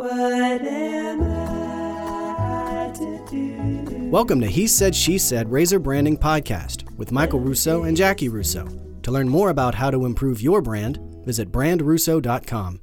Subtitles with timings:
[0.00, 0.06] To?
[4.10, 8.66] Welcome to He Said, She Said Razor Branding Podcast with Michael Russo and Jackie Russo.
[9.02, 12.80] To learn more about how to improve your brand, visit brandrusso.com.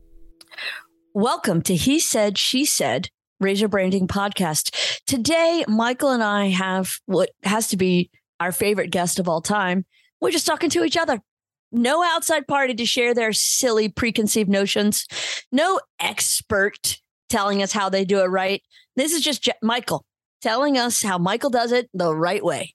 [1.16, 3.10] Welcome to He Said, She Said
[3.40, 5.00] Razor Branding Podcast.
[5.08, 9.88] Today, Michael and I have what has to be our favorite guest of all time.
[10.22, 11.20] We're just talking to each other.
[11.72, 15.08] No outside party to share their silly preconceived notions.
[15.52, 17.00] No expert
[17.30, 18.62] telling us how they do it right.
[18.96, 20.06] This is just Je- Michael
[20.42, 22.74] telling us how Michael does it the right way.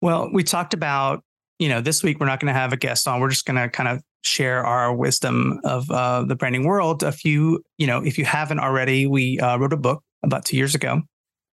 [0.00, 1.22] Well, we talked about,
[1.58, 3.20] you know, this week we're not going to have a guest on.
[3.20, 7.02] We're just going to kind of share our wisdom of uh, the branding world.
[7.02, 10.56] A few, you know, if you haven't already, we uh, wrote a book about two
[10.56, 11.02] years ago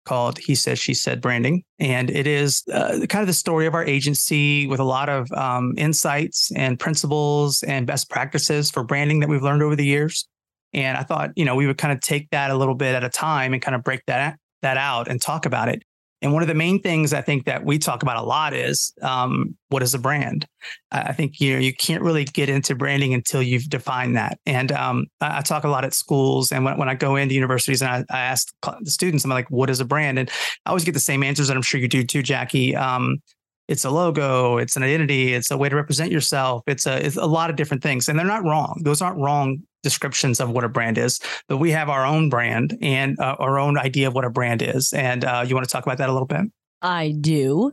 [0.06, 1.64] called He Said, She Said Branding.
[1.78, 5.32] And it is uh, kind of the story of our agency with a lot of
[5.34, 10.28] um, insights and principles and best practices for branding that we've learned over the years.
[10.74, 13.04] And I thought, you know, we would kind of take that a little bit at
[13.04, 15.84] a time and kind of break that that out and talk about it.
[16.22, 18.94] And one of the main things I think that we talk about a lot is
[19.02, 20.46] um, what is a brand?
[20.92, 24.38] I think you know you can't really get into branding until you've defined that.
[24.46, 27.82] And um, I, talk a lot at schools, and when, when I go into universities
[27.82, 30.30] and I, I, ask the students, I'm like, "What is a brand?" And
[30.66, 32.76] I always get the same answers, and I'm sure you do too, Jackie.
[32.76, 33.22] Um,
[33.70, 36.64] it's a logo, it's an identity, it's a way to represent yourself.
[36.66, 38.82] It's a it's a lot of different things, and they're not wrong.
[38.84, 42.76] Those aren't wrong descriptions of what a brand is, but we have our own brand
[42.82, 44.92] and uh, our own idea of what a brand is.
[44.92, 46.42] And uh, you want to talk about that a little bit?
[46.82, 47.72] I do.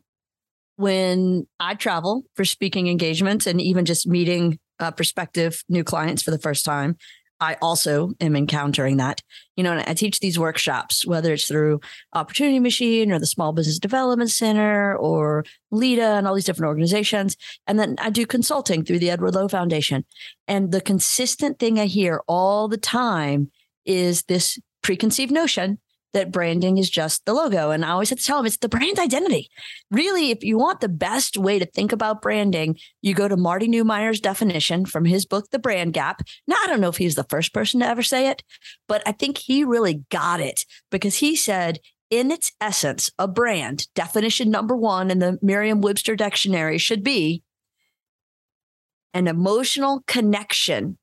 [0.77, 6.31] When I travel for speaking engagements and even just meeting uh, prospective new clients for
[6.31, 6.97] the first time,
[7.41, 9.23] I also am encountering that.
[9.57, 11.81] You know, I teach these workshops, whether it's through
[12.15, 17.37] Opportunity Machine or the Small Business Development Center or LEDA and all these different organizations.
[17.67, 20.05] And then I do consulting through the Edward Lowe Foundation.
[20.49, 23.51] And the consistent thing I hear all the time
[23.85, 25.79] is this preconceived notion
[26.17, 27.71] that branding is just the logo.
[27.71, 29.51] And I always have to tell them it's the brand identity.
[29.91, 33.69] Really, if you want the best way to think about branding, you go to Marty
[33.69, 36.23] Neumeier's definition from his book, The Brand Gap.
[36.47, 38.43] Now, I don't know if he's the first person to ever say it,
[38.89, 43.87] but I think he really got it because he said, in its essence, a brand,
[43.95, 47.43] definition number one in the Merriam Webster dictionary should be
[49.13, 50.97] an emotional connection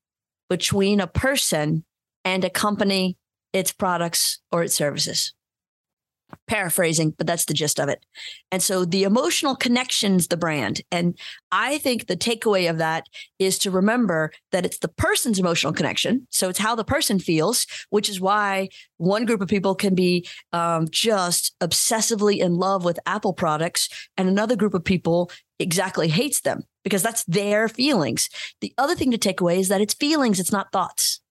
[0.49, 1.85] between a person
[2.25, 3.17] and a company
[3.53, 5.33] its products or its services.
[6.47, 8.03] Paraphrasing, but that's the gist of it.
[8.51, 10.81] And so the emotional connection's the brand.
[10.91, 11.15] And
[11.51, 13.05] I think the takeaway of that
[13.37, 16.27] is to remember that it's the person's emotional connection.
[16.31, 20.27] So it's how the person feels, which is why one group of people can be
[20.53, 23.87] um, just obsessively in love with Apple products,
[24.17, 28.27] and another group of people exactly hates them because that's their feelings.
[28.59, 31.21] The other thing to take away is that it's feelings, it's not thoughts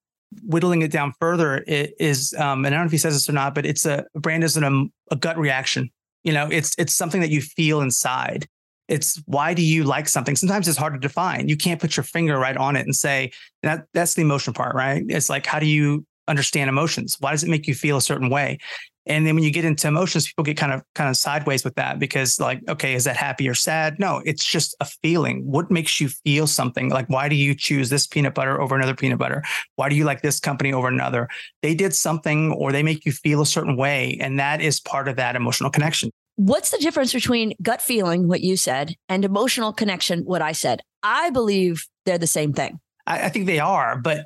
[0.44, 3.28] whittling it down further, it is, um, and I don't know if he says this
[3.28, 5.90] or not, but it's a, brand is an, um, a gut reaction.
[6.24, 8.46] You know, it's it's something that you feel inside.
[8.88, 10.36] It's why do you like something?
[10.36, 11.48] Sometimes it's hard to define.
[11.48, 13.32] You can't put your finger right on it and say
[13.62, 15.04] that that's the emotion part, right?
[15.08, 17.16] It's like how do you understand emotions?
[17.18, 18.58] Why does it make you feel a certain way?
[19.06, 21.74] And then when you get into emotions, people get kind of kind of sideways with
[21.74, 23.98] that because like, okay, is that happy or sad?
[23.98, 25.44] No, it's just a feeling.
[25.44, 26.90] What makes you feel something?
[26.90, 29.42] Like, why do you choose this peanut butter over another peanut butter?
[29.76, 31.28] Why do you like this company over another?
[31.62, 34.18] They did something or they make you feel a certain way.
[34.20, 36.10] And that is part of that emotional connection.
[36.36, 40.80] What's the difference between gut feeling, what you said, and emotional connection, what I said?
[41.02, 42.80] I believe they're the same thing.
[43.06, 44.24] I, I think they are, but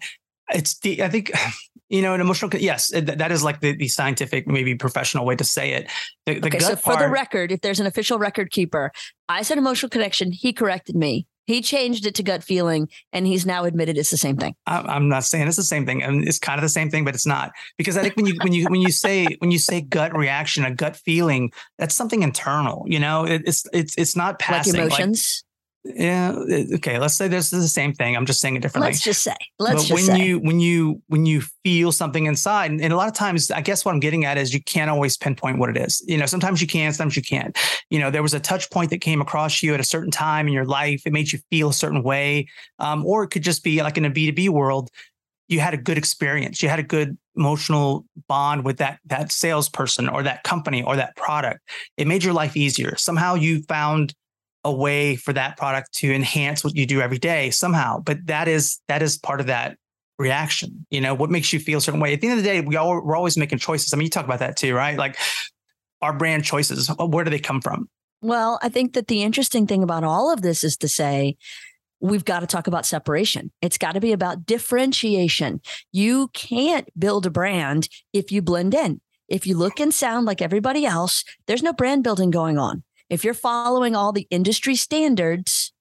[0.53, 1.33] it's the, I think
[1.89, 2.51] you know, an emotional.
[2.61, 5.91] Yes, that is like the, the scientific, maybe professional way to say it.
[6.27, 8.93] The, the okay, so for part, the record, if there's an official record keeper,
[9.29, 10.33] I said emotional connection.
[10.33, 11.27] He corrected me.
[11.47, 14.55] He changed it to gut feeling, and he's now admitted it's the same thing.
[14.67, 17.15] I'm not saying it's the same thing, and it's kind of the same thing, but
[17.15, 19.81] it's not because I think when you when you when you say when you say
[19.81, 22.85] gut reaction, a gut feeling, that's something internal.
[22.89, 24.73] You know, it, it's it's it's not passing.
[24.73, 25.45] Like emotions.
[25.45, 25.46] Like,
[25.95, 26.33] yeah
[26.75, 28.89] okay let's say this is the same thing i'm just saying it differently.
[28.89, 30.27] Let's just say let's but just when say.
[30.27, 33.61] you when you when you feel something inside and, and, a lot of times i
[33.61, 36.03] guess what i'm getting at is you can't always pinpoint what it is.
[36.07, 37.57] You know sometimes you can sometimes you can't.
[37.91, 40.47] You know there was a touch point that came across you at a certain time
[40.47, 43.63] in your life it made you feel a certain way um, or it could just
[43.63, 44.91] be like in a b2b world
[45.49, 50.09] you had a good experience you had a good emotional bond with that that salesperson
[50.09, 51.61] or that company or that product.
[51.97, 52.97] It made your life easier.
[52.97, 54.15] Somehow you found
[54.67, 58.01] a way for that product to enhance what you do every day somehow.
[58.01, 59.79] But that is that is part of that
[60.19, 60.85] reaction.
[60.91, 62.13] You know, what makes you feel a certain way.
[62.13, 63.95] At the end of the day, we all we're always making choices.
[63.95, 64.99] I mean, you talk about that too, right?
[64.99, 65.17] Like
[66.03, 67.89] our brand choices, uh, where do they come from?
[68.23, 71.37] Well, I think that the interesting thing about all of this is to say
[72.01, 73.53] we've got to talk about separation.
[73.63, 75.61] It's got to be about differentiation.
[75.93, 79.01] You can't build a brand if you blend in.
[79.29, 82.85] If you look and sound like everybody else, there's no brand building going on.
[83.09, 85.73] If you're following all the industry standards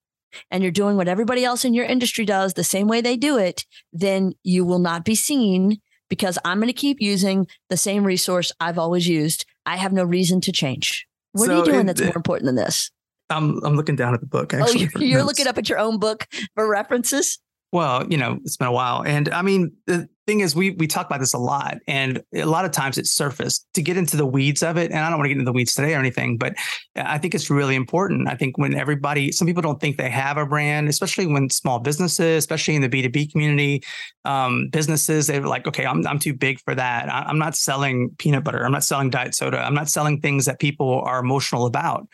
[0.51, 3.37] and you're doing what everybody else in your industry does the same way they do
[3.37, 5.79] it, then you will not be seen
[6.09, 9.45] because I'm going to keep using the same resource I've always used.
[9.65, 11.07] I have no reason to change.
[11.31, 12.91] What are you doing it- that's more important than this?
[13.31, 14.53] I'm I'm looking down at the book.
[14.53, 17.39] Oh, you're, you're looking up at your own book for references?
[17.75, 19.03] Well, you know, it's been a while.
[19.03, 22.45] And I mean, the thing is, we we talk about this a lot, and a
[22.45, 24.91] lot of times it's surfaced to get into the weeds of it.
[24.91, 26.55] And I don't want to get into the weeds today or anything, but
[26.95, 28.29] I think it's really important.
[28.29, 31.79] I think when everybody, some people don't think they have a brand, especially when small
[31.79, 33.83] businesses, especially in the B2B community,
[34.23, 37.09] um, businesses, they're like, okay, I'm, I'm too big for that.
[37.09, 38.65] I, I'm not selling peanut butter.
[38.65, 39.59] I'm not selling diet soda.
[39.59, 42.07] I'm not selling things that people are emotional about.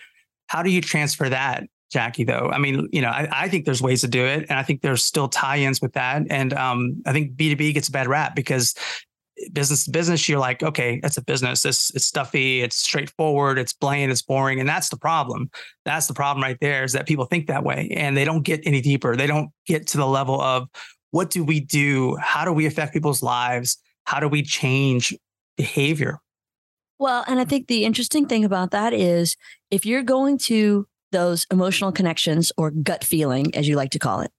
[0.48, 2.50] How do you transfer that Jackie, though.
[2.52, 4.46] I mean, you know, I, I think there's ways to do it.
[4.50, 6.24] And I think there's still tie-ins with that.
[6.30, 8.74] And um, I think B2B gets a bad rap because
[9.54, 11.66] business to business, you're like, okay, it's a business.
[11.66, 14.60] It's it's stuffy, it's straightforward, it's bland, it's boring.
[14.60, 15.50] And that's the problem.
[15.84, 18.62] That's the problem right there is that people think that way and they don't get
[18.66, 19.16] any deeper.
[19.16, 20.70] They don't get to the level of
[21.12, 22.16] what do we do?
[22.18, 23.78] How do we affect people's lives?
[24.06, 25.16] How do we change
[25.58, 26.20] behavior?
[27.00, 29.36] Well, and I think the interesting thing about that is
[29.72, 34.22] if you're going to those emotional connections or gut feeling, as you like to call
[34.22, 34.32] it,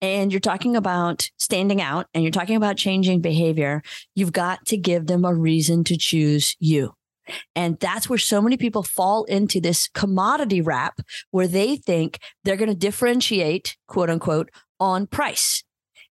[0.00, 3.82] and you're talking about standing out and you're talking about changing behavior,
[4.14, 6.94] you've got to give them a reason to choose you.
[7.54, 11.00] And that's where so many people fall into this commodity wrap
[11.30, 14.50] where they think they're going to differentiate, quote unquote,
[14.80, 15.62] on price.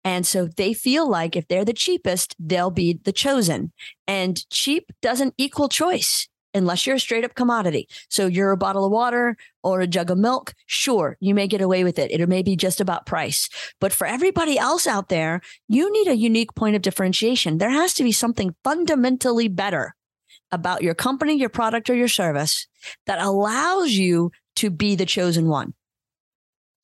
[0.05, 3.73] And so they feel like if they're the cheapest, they'll be the chosen.
[4.07, 7.89] And cheap doesn't equal choice unless you're a straight up commodity.
[8.09, 10.55] So you're a bottle of water or a jug of milk.
[10.67, 12.11] Sure, you may get away with it.
[12.11, 13.49] It may be just about price.
[13.81, 17.59] But for everybody else out there, you need a unique point of differentiation.
[17.59, 19.95] There has to be something fundamentally better
[20.53, 22.67] about your company, your product, or your service
[23.07, 25.75] that allows you to be the chosen one.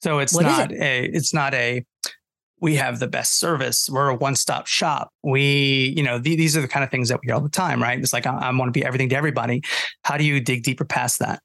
[0.02, 1.84] So it's What not a it's not a
[2.62, 3.90] we have the best service.
[3.90, 5.10] We're a one-stop shop.
[5.24, 7.48] We, you know, th- these are the kind of things that we hear all the
[7.48, 7.98] time, right?
[7.98, 9.62] It's like I, I want to be everything to everybody.
[10.04, 11.42] How do you dig deeper past that?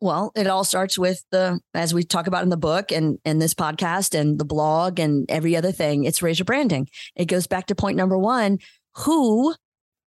[0.00, 3.42] Well, it all starts with the, as we talk about in the book and and
[3.42, 6.88] this podcast and the blog and every other thing, it's razor branding.
[7.16, 8.58] It goes back to point number one:
[8.94, 9.56] who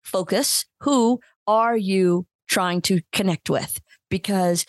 [0.04, 3.80] focus, who are you trying to connect with?
[4.10, 4.66] Because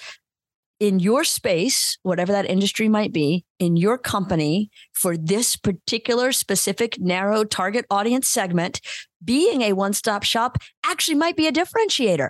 [0.80, 7.00] in your space, whatever that industry might be, in your company, for this particular specific
[7.00, 8.80] narrow target audience segment,
[9.24, 12.30] being a one stop shop actually might be a differentiator.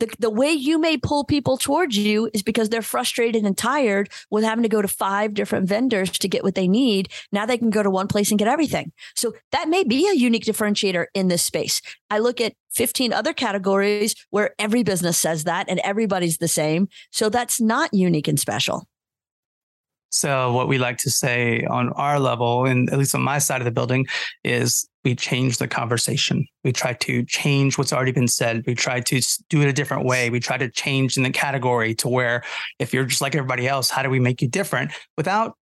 [0.00, 4.10] The, the way you may pull people towards you is because they're frustrated and tired
[4.30, 7.08] with having to go to five different vendors to get what they need.
[7.32, 8.92] Now they can go to one place and get everything.
[9.14, 11.80] So that may be a unique differentiator in this space.
[12.10, 16.88] I look at 15 other categories where every business says that and everybody's the same.
[17.10, 18.86] So that's not unique and special.
[20.16, 23.60] So what we like to say on our level, and at least on my side
[23.60, 24.06] of the building,
[24.44, 26.46] is we change the conversation.
[26.64, 28.64] We try to change what's already been said.
[28.66, 29.20] We try to
[29.50, 30.30] do it a different way.
[30.30, 32.42] We try to change in the category to where
[32.78, 35.58] if you're just like everybody else, how do we make you different without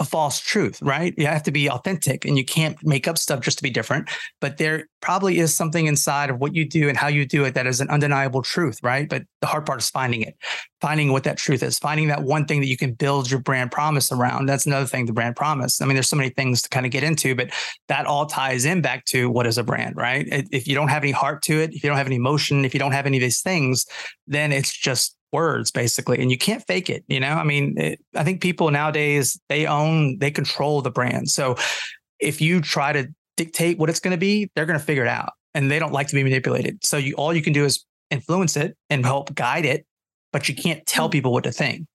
[0.00, 1.14] a false truth, right?
[1.16, 4.10] You have to be authentic and you can't make up stuff just to be different.
[4.40, 7.54] But there probably is something inside of what you do and how you do it
[7.54, 9.08] that is an undeniable truth, right?
[9.08, 10.36] But the hard part is finding it,
[10.80, 13.72] finding what that truth is, finding that one thing that you can build your brand
[13.72, 14.46] promise around.
[14.46, 15.82] That's another thing, the brand promise.
[15.82, 17.50] I mean, there's so many things to kind of get into, but
[17.88, 20.26] that all ties in back to what is a brand, right?
[20.30, 22.72] If you don't have any heart to it, if you don't have any emotion, if
[22.72, 23.84] you don't have any of these things,
[24.28, 27.98] then it's just words basically and you can't fake it you know i mean it,
[28.14, 31.56] i think people nowadays they own they control the brand so
[32.20, 33.08] if you try to
[33.38, 35.90] dictate what it's going to be they're going to figure it out and they don't
[35.90, 39.34] like to be manipulated so you all you can do is influence it and help
[39.34, 39.86] guide it
[40.32, 41.86] but you can't tell people what to think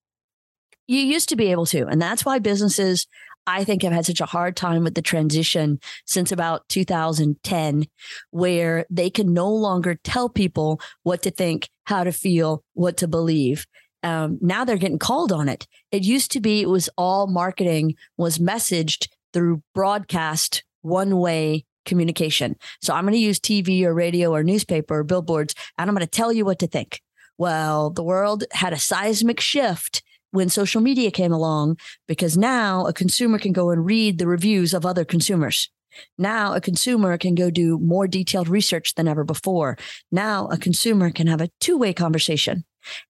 [0.88, 1.86] You used to be able to.
[1.86, 3.06] And that's why businesses,
[3.46, 7.84] I think, have had such a hard time with the transition since about 2010,
[8.30, 13.06] where they can no longer tell people what to think, how to feel, what to
[13.06, 13.66] believe.
[14.02, 15.66] Um, now they're getting called on it.
[15.92, 22.54] It used to be it was all marketing was messaged through broadcast one way communication.
[22.80, 26.06] So I'm going to use TV or radio or newspaper or billboards, and I'm going
[26.06, 27.00] to tell you what to think.
[27.38, 32.92] Well, the world had a seismic shift when social media came along because now a
[32.92, 35.70] consumer can go and read the reviews of other consumers.
[36.18, 39.76] Now a consumer can go do more detailed research than ever before.
[40.12, 42.64] Now a consumer can have a two way conversation.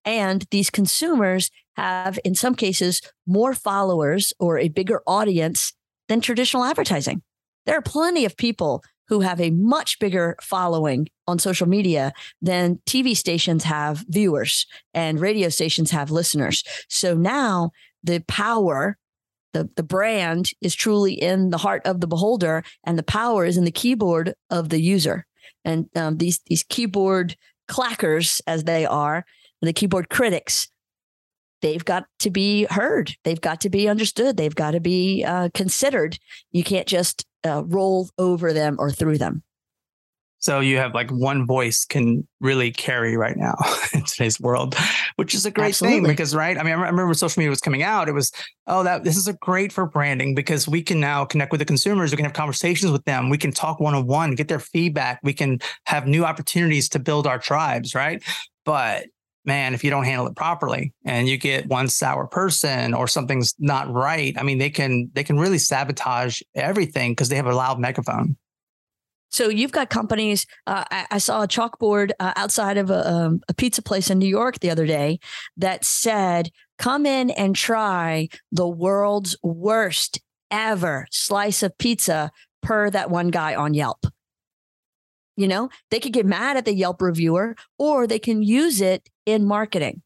[0.04, 5.72] And these consumers have, in some cases, more followers or a bigger audience
[6.08, 7.22] than traditional advertising.
[7.68, 12.80] There are plenty of people who have a much bigger following on social media than
[12.86, 16.64] TV stations have viewers and radio stations have listeners.
[16.88, 17.72] So now
[18.02, 18.96] the power,
[19.52, 23.58] the, the brand is truly in the heart of the beholder, and the power is
[23.58, 25.26] in the keyboard of the user.
[25.62, 27.36] And um, these these keyboard
[27.70, 29.26] clackers, as they are,
[29.60, 30.68] the keyboard critics,
[31.62, 33.14] they've got to be heard.
[33.24, 34.36] They've got to be understood.
[34.36, 36.18] They've got to be uh, considered.
[36.52, 39.42] You can't just uh, roll over them or through them.
[40.40, 43.56] So you have like one voice can really carry right now
[43.92, 44.76] in today's world,
[45.16, 46.00] which is a great Absolutely.
[46.00, 46.56] thing because, right?
[46.56, 48.30] I mean, I remember when social media was coming out, it was,
[48.68, 51.64] oh, that this is a great for branding because we can now connect with the
[51.64, 52.12] consumers.
[52.12, 53.30] We can have conversations with them.
[53.30, 55.18] We can talk one on one, get their feedback.
[55.24, 58.22] We can have new opportunities to build our tribes, right?
[58.64, 59.06] But
[59.48, 63.54] man, if you don't handle it properly and you get one sour person or something's
[63.58, 67.54] not right, I mean, they can they can really sabotage everything because they have a
[67.54, 68.36] loud megaphone.
[69.30, 70.46] So you've got companies.
[70.66, 74.18] Uh, I, I, saw a chalkboard uh, outside of a, um, a, pizza place in
[74.18, 75.18] New York the other day
[75.56, 83.08] that said, "Come in and try the world's worst ever slice of pizza." Per that
[83.08, 84.04] one guy on Yelp.
[85.38, 89.08] You know, they could get mad at the Yelp reviewer, or they can use it
[89.24, 90.02] in marketing.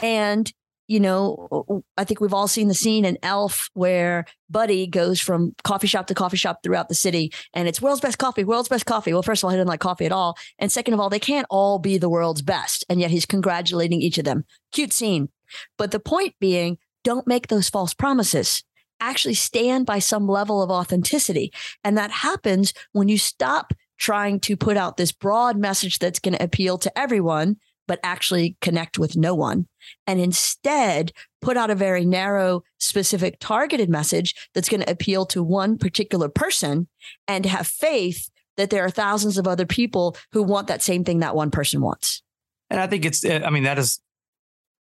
[0.00, 0.52] And
[0.86, 5.54] you know, I think we've all seen the scene in Elf where Buddy goes from
[5.62, 8.84] coffee shop to coffee shop throughout the city and it's world's best coffee, world's best
[8.84, 9.14] coffee.
[9.14, 10.36] Well, first of all, he doesn't like coffee at all.
[10.58, 12.84] And second of all, they can't all be the world's best.
[12.90, 14.44] And yet he's congratulating each of them.
[14.72, 15.30] Cute scene.
[15.78, 18.62] But the point being, don't make those false promises.
[19.00, 21.50] Actually stand by some level of authenticity.
[21.82, 26.34] And that happens when you stop trying to put out this broad message that's going
[26.36, 29.66] to appeal to everyone but actually connect with no one.
[30.06, 35.42] And instead, put out a very narrow, specific, targeted message that's going to appeal to
[35.42, 36.88] one particular person
[37.28, 41.20] and have faith that there are thousands of other people who want that same thing
[41.20, 42.22] that one person wants.
[42.70, 44.00] And I think it's, I mean, that is,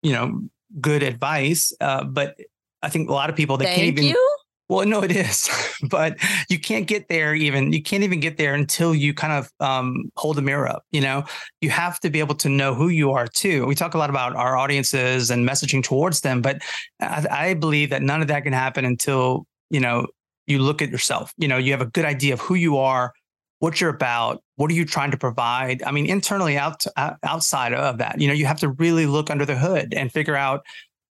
[0.02, 0.42] you know,
[0.80, 1.74] good advice.
[1.80, 2.38] Uh, but
[2.82, 4.04] I think a lot of people, they Thank can't even.
[4.06, 4.31] You?
[4.72, 5.50] Well, no, it is,
[5.90, 6.18] but
[6.50, 7.74] you can't get there even.
[7.74, 10.86] You can't even get there until you kind of um, hold the mirror up.
[10.92, 11.26] You know,
[11.60, 13.66] you have to be able to know who you are too.
[13.66, 16.62] We talk a lot about our audiences and messaging towards them, but
[17.02, 20.08] I, I believe that none of that can happen until you know
[20.48, 21.34] you look at yourself.
[21.36, 23.12] You know, you have a good idea of who you are,
[23.60, 25.84] what you're about, what are you trying to provide.
[25.84, 29.46] I mean, internally, out outside of that, you know, you have to really look under
[29.46, 30.62] the hood and figure out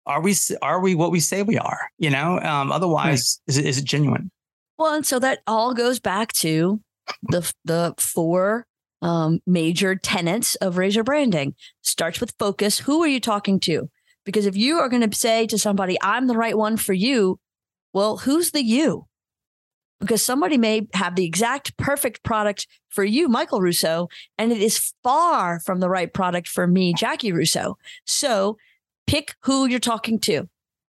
[0.08, 2.40] are we are we what we say we are you know?
[2.40, 3.54] Um, otherwise right.
[3.54, 4.32] is, it, is it genuine?
[4.78, 6.82] Well and so that all goes back to
[7.24, 8.66] the the four
[9.02, 11.56] um, major tenets of razor branding.
[11.84, 12.80] Starts with focus.
[12.80, 13.90] Who are you talking to?
[14.26, 17.40] Because if you are going to say to somebody i'm the right one for you
[17.94, 19.08] well who's the you?
[20.00, 24.94] Because somebody may have the exact perfect product for you, Michael Russo, and it is
[25.04, 27.80] far from the right product for me, Jackie Russo.
[28.06, 28.58] So
[29.08, 30.48] pick who you're talking to.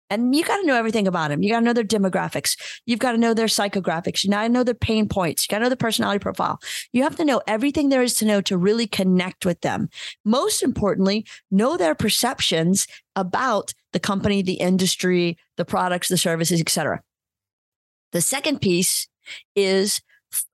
[0.08, 1.42] And you got to know everything about them.
[1.42, 2.56] You got to know their demographics.
[2.86, 4.22] You've got to know their psychographics.
[4.22, 5.44] You got to know their pain points.
[5.44, 6.60] You got to know their personality profile.
[6.92, 9.88] You have to know everything there is to know to really connect with them.
[10.24, 17.02] Most importantly, know their perceptions about the company, the industry, the products, the services, etc.
[18.12, 19.08] The second piece
[19.56, 20.00] is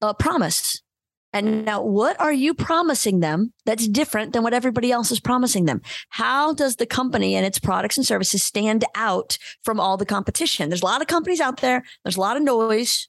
[0.00, 0.82] a promise.
[1.32, 5.64] And now, what are you promising them that's different than what everybody else is promising
[5.64, 5.80] them?
[6.10, 10.68] How does the company and its products and services stand out from all the competition?
[10.68, 13.08] There's a lot of companies out there, there's a lot of noise.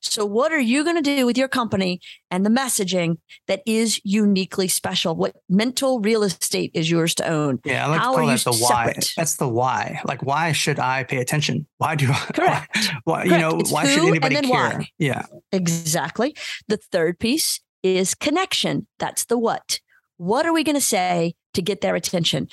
[0.00, 3.18] So, what are you going to do with your company and the messaging
[3.48, 5.16] that is uniquely special?
[5.16, 7.60] What mental real estate is yours to own?
[7.64, 8.94] Yeah, I like How to call that the you why.
[9.16, 10.00] That's the why.
[10.04, 11.66] Like, why should I pay attention?
[11.78, 12.14] Why do I?
[12.34, 12.90] Correct.
[13.04, 13.40] Why, you Correct.
[13.42, 14.48] know, It's why should anybody care?
[14.48, 14.88] why.
[14.98, 15.26] Yeah.
[15.52, 16.36] Exactly.
[16.68, 18.86] The third piece is connection.
[18.98, 19.80] That's the what.
[20.16, 22.48] What are we going to say to get their attention?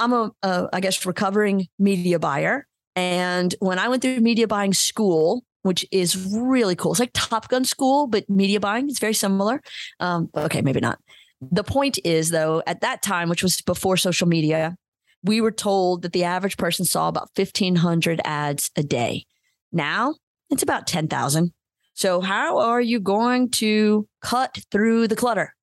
[0.00, 2.66] I'm a, a, I guess, recovering media buyer.
[2.96, 7.48] And when I went through media buying school, which is really cool, it's like Top
[7.48, 9.62] Gun school, but media buying is very similar.
[10.00, 10.98] Um, okay, maybe not.
[11.40, 14.76] The point is, though, at that time, which was before social media,
[15.22, 19.24] we were told that the average person saw about 1,500 ads a day.
[19.70, 20.16] Now
[20.50, 21.52] it's about 10,000.
[21.94, 25.54] So, how are you going to cut through the clutter?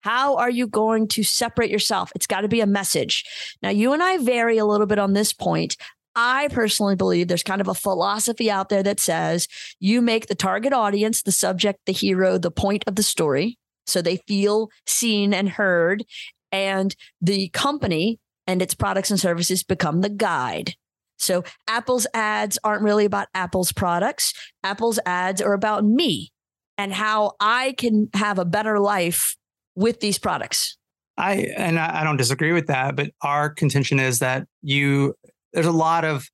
[0.00, 2.12] How are you going to separate yourself?
[2.14, 3.24] It's got to be a message.
[3.62, 5.76] Now, you and I vary a little bit on this point.
[6.20, 9.46] I personally believe there's kind of a philosophy out there that says
[9.78, 13.56] you make the target audience the subject, the hero, the point of the story.
[13.86, 16.04] So they feel seen and heard.
[16.50, 20.74] And the company and its products and services become the guide.
[21.18, 24.34] So Apple's ads aren't really about Apple's products.
[24.64, 26.32] Apple's ads are about me
[26.76, 29.36] and how I can have a better life
[29.76, 30.78] with these products.
[31.16, 35.14] I and I, don't disagree with that, but our contention is that you
[35.58, 36.30] there's a lot of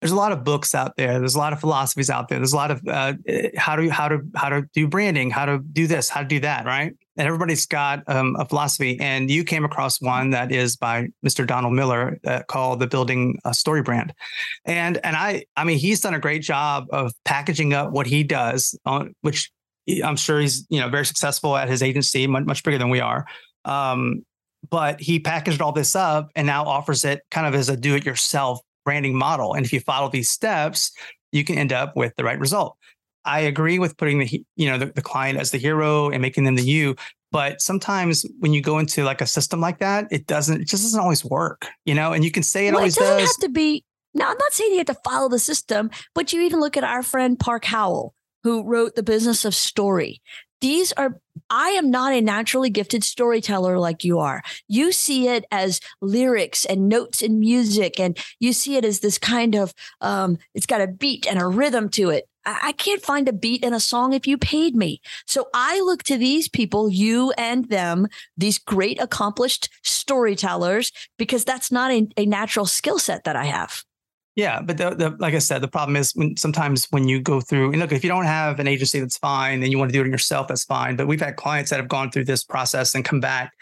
[0.00, 1.18] there's a lot of books out there.
[1.18, 2.38] There's a lot of philosophies out there.
[2.38, 3.12] There's a lot of uh,
[3.58, 6.40] how to how to how to do branding, how to do this, how to do
[6.40, 6.94] that, right?
[7.18, 8.96] And everybody's got um, a philosophy.
[9.00, 11.46] And you came across one that is by Mr.
[11.46, 14.14] Donald Miller uh, called the Building a Story Brand.
[14.64, 18.22] And and I I mean he's done a great job of packaging up what he
[18.22, 19.50] does, on, which
[20.02, 23.00] I'm sure he's you know very successful at his agency, much, much bigger than we
[23.00, 23.26] are.
[23.66, 24.24] Um,
[24.70, 28.60] but he packaged all this up and now offers it kind of as a do-it-yourself
[28.84, 29.54] branding model.
[29.54, 30.92] And if you follow these steps,
[31.32, 32.76] you can end up with the right result.
[33.24, 36.44] I agree with putting the you know the, the client as the hero and making
[36.44, 36.96] them the you.
[37.30, 40.62] But sometimes when you go into like a system like that, it doesn't.
[40.62, 42.12] It just doesn't always work, you know.
[42.14, 43.28] And you can say it well, always it doesn't does.
[43.28, 43.84] have to be.
[44.14, 46.84] Now, I'm not saying you have to follow the system, but you even look at
[46.84, 50.22] our friend Park Howell, who wrote The Business of Story.
[50.60, 54.42] These are, I am not a naturally gifted storyteller like you are.
[54.66, 59.18] You see it as lyrics and notes and music, and you see it as this
[59.18, 62.28] kind of, um, it's got a beat and a rhythm to it.
[62.44, 65.00] I, I can't find a beat in a song if you paid me.
[65.26, 71.70] So I look to these people, you and them, these great accomplished storytellers, because that's
[71.70, 73.84] not a, a natural skill set that I have.
[74.38, 77.40] Yeah, but the, the, like I said, the problem is when sometimes when you go
[77.40, 79.92] through and look, if you don't have an agency, that's fine, and you want to
[79.92, 80.94] do it yourself, that's fine.
[80.94, 83.52] But we've had clients that have gone through this process and come back,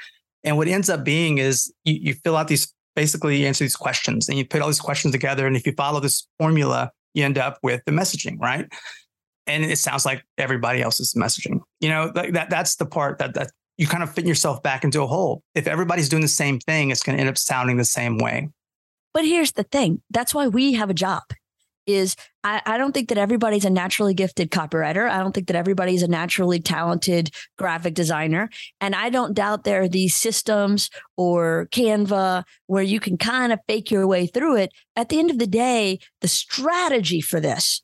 [0.44, 3.74] and what ends up being is you, you fill out these basically you answer these
[3.74, 7.24] questions, and you put all these questions together, and if you follow this formula, you
[7.24, 8.66] end up with the messaging, right?
[9.46, 11.60] And it sounds like everybody else's messaging.
[11.80, 14.84] You know, like that that's the part that that you kind of fit yourself back
[14.84, 15.42] into a hole.
[15.54, 18.50] If everybody's doing the same thing, it's going to end up sounding the same way.
[19.16, 21.22] But here's the thing that's why we have a job.
[21.86, 25.08] Is I, I don't think that everybody's a naturally gifted copywriter.
[25.08, 28.50] I don't think that everybody's a naturally talented graphic designer.
[28.78, 33.60] And I don't doubt there are these systems or Canva where you can kind of
[33.66, 34.72] fake your way through it.
[34.96, 37.82] At the end of the day, the strategy for this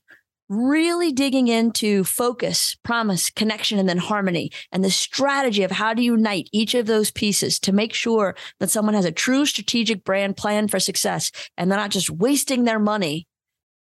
[0.53, 6.03] really digging into focus, promise, connection, and then harmony, and the strategy of how to
[6.03, 10.37] unite each of those pieces to make sure that someone has a true strategic brand
[10.37, 13.27] plan for success and they're not just wasting their money.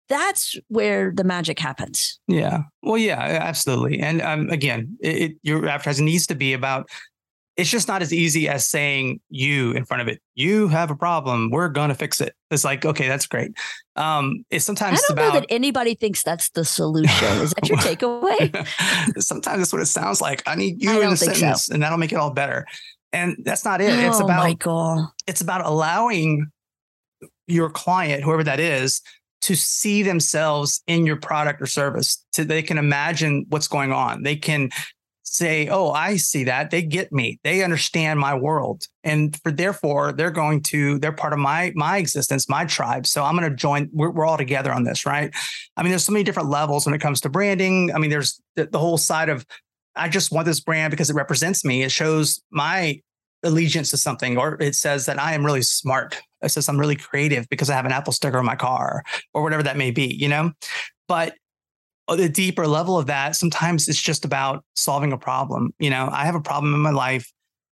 [0.07, 2.19] That's where the magic happens.
[2.27, 2.59] Yeah.
[2.83, 3.99] Well, yeah, absolutely.
[3.99, 6.89] And um, again, it, it, your advertising needs to be about
[7.57, 10.21] it's just not as easy as saying you in front of it.
[10.35, 11.49] You have a problem.
[11.51, 12.35] We're going to fix it.
[12.51, 13.51] It's like, okay, that's great.
[13.95, 17.27] Um, it's sometimes I don't about, know that anybody thinks that's the solution.
[17.41, 18.67] Is that your takeaway?
[19.21, 20.43] sometimes that's what it sounds like.
[20.45, 21.39] I need you I in a think so.
[21.39, 22.65] sentence, and that'll make it all better.
[23.13, 23.97] And that's not it.
[23.99, 25.13] It's oh, about Michael.
[25.25, 26.51] it's about allowing
[27.47, 29.01] your client, whoever that is,
[29.43, 32.25] to see themselves in your product or service.
[32.33, 34.23] So they can imagine what's going on.
[34.23, 34.71] They can
[35.35, 36.71] say, "Oh, I see that.
[36.71, 37.39] They get me.
[37.43, 41.97] They understand my world." And for therefore, they're going to they're part of my my
[41.97, 43.05] existence, my tribe.
[43.05, 43.89] So I'm going to join.
[43.91, 45.33] We're, we're all together on this, right?
[45.77, 47.93] I mean, there's so many different levels when it comes to branding.
[47.93, 49.45] I mean, there's the, the whole side of
[49.95, 51.83] I just want this brand because it represents me.
[51.83, 52.99] It shows my
[53.43, 56.19] allegiance to something, or it says that I am really smart.
[56.41, 59.43] It says I'm really creative because I have an Apple sticker on my car, or
[59.43, 60.51] whatever that may be, you know.
[61.07, 61.35] But
[62.07, 65.73] the deeper level of that, sometimes it's just about solving a problem.
[65.79, 67.31] You know, I have a problem in my life.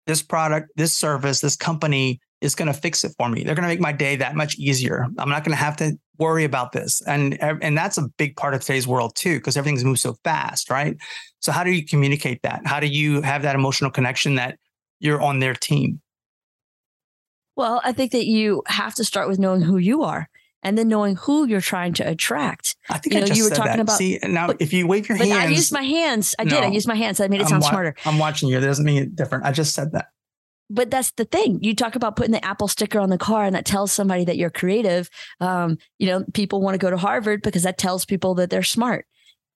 [0.07, 3.45] This product, this service, this company is going to fix it for me.
[3.45, 5.07] They're going to make my day that much easier.
[5.19, 7.03] I'm not going to have to worry about this.
[7.07, 10.71] And and that's a big part of today's world too because everything's moved so fast,
[10.71, 10.97] right?
[11.40, 12.62] So how do you communicate that?
[12.64, 14.59] How do you have that emotional connection that
[15.01, 16.01] you're on their team?
[17.57, 20.30] Well, I think that you have to start with knowing who you are
[20.62, 22.77] and then knowing who you're trying to attract.
[22.88, 23.81] I think You I know, just you were said talking that.
[23.81, 26.35] about- See, now but- if you wave your But hands, I used my hands.
[26.38, 26.62] I did.
[26.62, 27.20] I used my hands.
[27.20, 27.94] I made it I'm sound wa- smarter.
[28.05, 28.61] I'm watching you.
[28.61, 29.44] That doesn't mean it different.
[29.44, 30.09] I just said that.
[30.73, 31.59] But that's the thing.
[31.62, 34.37] You talk about putting the Apple sticker on the car, and that tells somebody that
[34.37, 35.11] you're creative.
[35.40, 38.62] Um, you know, people want to go to Harvard because that tells people that they're
[38.62, 39.07] smart.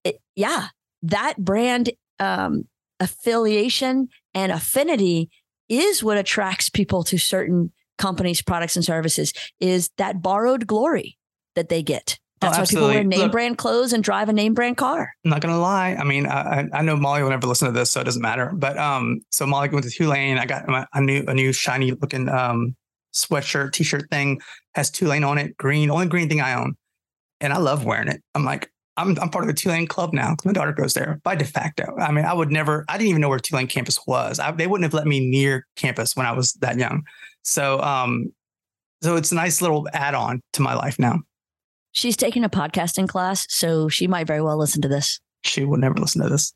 [0.02, 0.68] It, yeah,
[1.02, 2.64] that brand um,
[2.98, 5.30] affiliation and affinity
[5.68, 9.33] is what attracts people to certain companies, products, and services.
[9.61, 11.18] Is that borrowed glory
[11.54, 12.18] that they get?
[12.42, 15.12] Oh, That's why people wear name Look- brand clothes and drive a name brand car.
[15.24, 15.96] I'm not gonna lie.
[15.98, 18.20] I mean, I, I- I know Molly will never listen to this, so it doesn't
[18.20, 18.50] matter.
[18.54, 20.37] But um, so Molly went to Tulane.
[20.38, 22.76] I got my, a new a new shiny looking um
[23.14, 24.40] sweatshirt, t-shirt thing
[24.74, 26.74] has Tulane on it, green, only green thing I own,
[27.40, 28.20] and I love wearing it.
[28.35, 30.35] I'm like, I'm I'm part of the Tulane club now.
[30.44, 31.96] My daughter goes there by de facto.
[31.98, 32.85] I mean, I would never.
[32.88, 34.38] I didn't even know where Tulane campus was.
[34.38, 37.04] I, they wouldn't have let me near campus when I was that young.
[37.44, 38.33] So um,
[39.02, 41.20] so it's a nice little add-on to my life now.
[41.92, 45.20] She's taking a podcasting class, so she might very well listen to this.
[45.44, 46.52] She will never listen to this.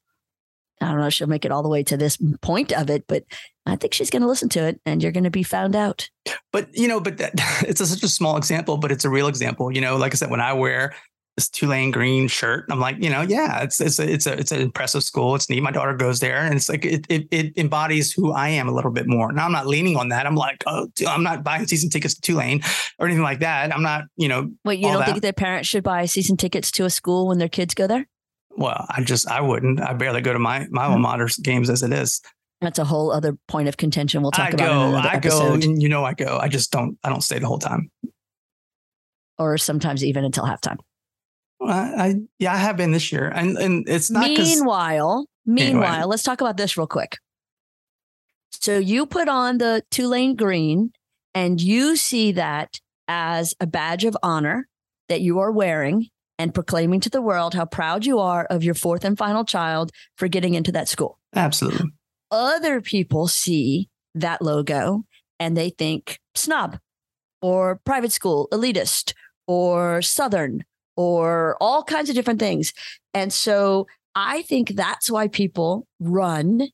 [0.80, 3.04] I don't know if she'll make it all the way to this point of it,
[3.06, 3.24] but
[3.66, 6.08] I think she's going to listen to it and you're going to be found out.
[6.52, 7.32] But you know, but that,
[7.68, 9.72] it's a, such a small example, but it's a real example.
[9.72, 10.94] You know, like I said, when I wear
[11.38, 14.50] this Tulane green shirt, I'm like, you know, yeah, it's it's a, it's a it's
[14.50, 15.36] an impressive school.
[15.36, 15.62] It's neat.
[15.62, 18.72] My daughter goes there, and it's like it it, it embodies who I am a
[18.72, 19.30] little bit more.
[19.30, 20.26] Now I'm not leaning on that.
[20.26, 22.60] I'm like, oh, I'm not buying season tickets to Tulane
[22.98, 23.72] or anything like that.
[23.72, 24.50] I'm not, you know.
[24.64, 25.06] Wait, you don't that.
[25.06, 28.08] think their parents should buy season tickets to a school when their kids go there?
[28.56, 29.80] Well, I just I wouldn't.
[29.80, 30.92] I barely go to my my hmm.
[30.94, 32.20] alma mater's games as it is.
[32.60, 35.18] That's a whole other point of contention we'll talk I about in go, another I
[35.20, 36.36] go, episode, you know I go.
[36.36, 36.98] I just don't.
[37.04, 37.92] I don't stay the whole time.
[39.38, 40.78] or sometimes even until halftime.
[41.60, 45.92] I, I yeah, I have been this year, and and it's not because Meanwhile, meanwhile,
[45.92, 46.06] Anyway.
[46.06, 47.16] let's talk about this real quick.
[48.50, 50.92] So you put on the Tulane green
[51.34, 54.68] and you see that as a badge of honor
[55.08, 58.74] that you are wearing and proclaiming to the world how proud you are of your
[58.74, 61.18] fourth and final child for getting into that school.
[61.34, 61.90] absolutely.
[62.30, 65.04] Other people see that logo
[65.40, 66.78] and they think snob
[67.40, 69.14] or private school, elitist
[69.46, 70.64] or southern
[70.98, 72.72] or all kinds of different things.
[73.14, 76.70] And so I think that's why people run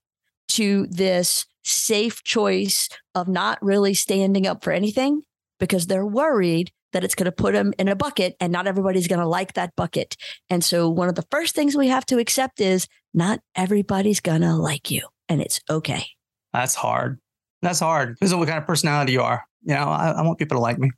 [0.49, 5.23] to this safe choice of not really standing up for anything
[5.61, 9.09] because they're worried that it's going to put them in a bucket and not everybody's
[9.09, 10.17] going to like that bucket.
[10.49, 14.41] And so one of the first things we have to accept is not everybody's going
[14.41, 16.07] to like you and it's okay.
[16.55, 17.19] That's hard.
[17.61, 18.15] That's hard.
[18.15, 19.45] Depends on what kind of personality you are.
[19.65, 20.91] You know, I, I want people to like me.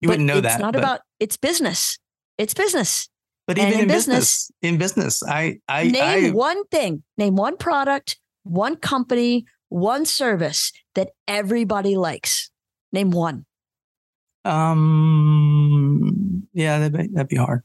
[0.00, 0.52] You But wouldn't know it's that.
[0.54, 1.98] It's not but, about it's business.
[2.38, 3.08] It's business.
[3.46, 7.02] but and even in in business, business- in business, I, I, Name I, one thing,
[7.18, 12.50] name one product, one company, one service that everybody likes.
[12.92, 13.44] Name one.
[14.44, 17.62] um, yeah, that'd be, that'd be hard.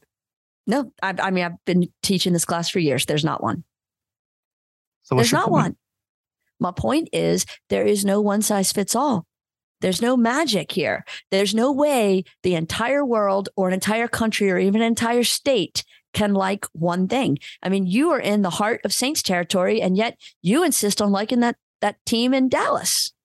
[0.66, 3.06] No, I, I mean, I've been teaching this class for years.
[3.06, 3.64] There's not one.
[5.02, 5.62] So what's There's not point?
[5.64, 5.76] one.
[6.60, 9.26] My point is there is no one size fits all.
[9.80, 11.04] There's no magic here.
[11.30, 15.84] There's no way the entire world or an entire country or even an entire state
[16.12, 17.38] can like one thing.
[17.62, 21.12] I mean, you are in the heart of Saints territory, and yet you insist on
[21.12, 23.12] liking that that team in Dallas.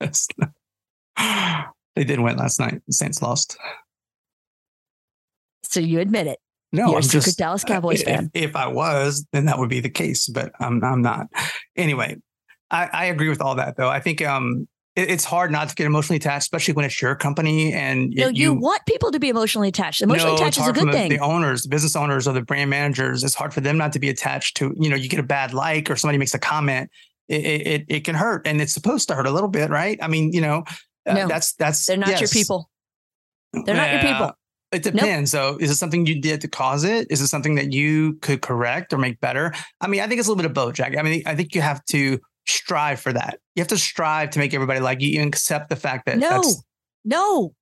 [1.98, 2.80] They did win last night.
[2.86, 3.58] The Saints lost.
[5.64, 6.38] So you admit it.
[6.70, 8.30] No, You're a I'm just Dallas Cowboys if, fan.
[8.34, 11.26] If I was, then that would be the case, but I'm I'm not.
[11.74, 12.18] Anyway,
[12.70, 13.88] I, I agree with all that though.
[13.88, 17.72] I think um it's hard not to get emotionally attached, especially when it's your company
[17.72, 20.02] and No, it- you, want people to be emotionally attached.
[20.02, 21.10] Emotionally No, attached is a good the, thing.
[21.10, 23.98] The owners, the business owners, or the brand managers, it's hard for them not to
[23.98, 24.74] be attached to.
[24.76, 26.90] You know, you get a bad like or somebody makes a comment,
[27.28, 29.98] it it, it, can hurt, and it's supposed to hurt a little bit, right?
[30.02, 30.64] I mean, you know,
[31.06, 32.70] uh, No, that's that's They're not your people.
[33.52, 34.32] They're not your people.
[34.70, 35.30] It depends.
[35.30, 37.06] So, is it something you did to cause it?
[37.10, 39.54] Is it something that you could correct or make better?
[39.80, 40.96] I mean, I think it's a little bit of both, Jack.
[40.96, 43.38] I mean, I think you have to strive for that.
[43.54, 46.28] You have to strive to make everybody like you and accept the fact that No,
[46.30, 46.62] that's
[47.04, 47.54] no,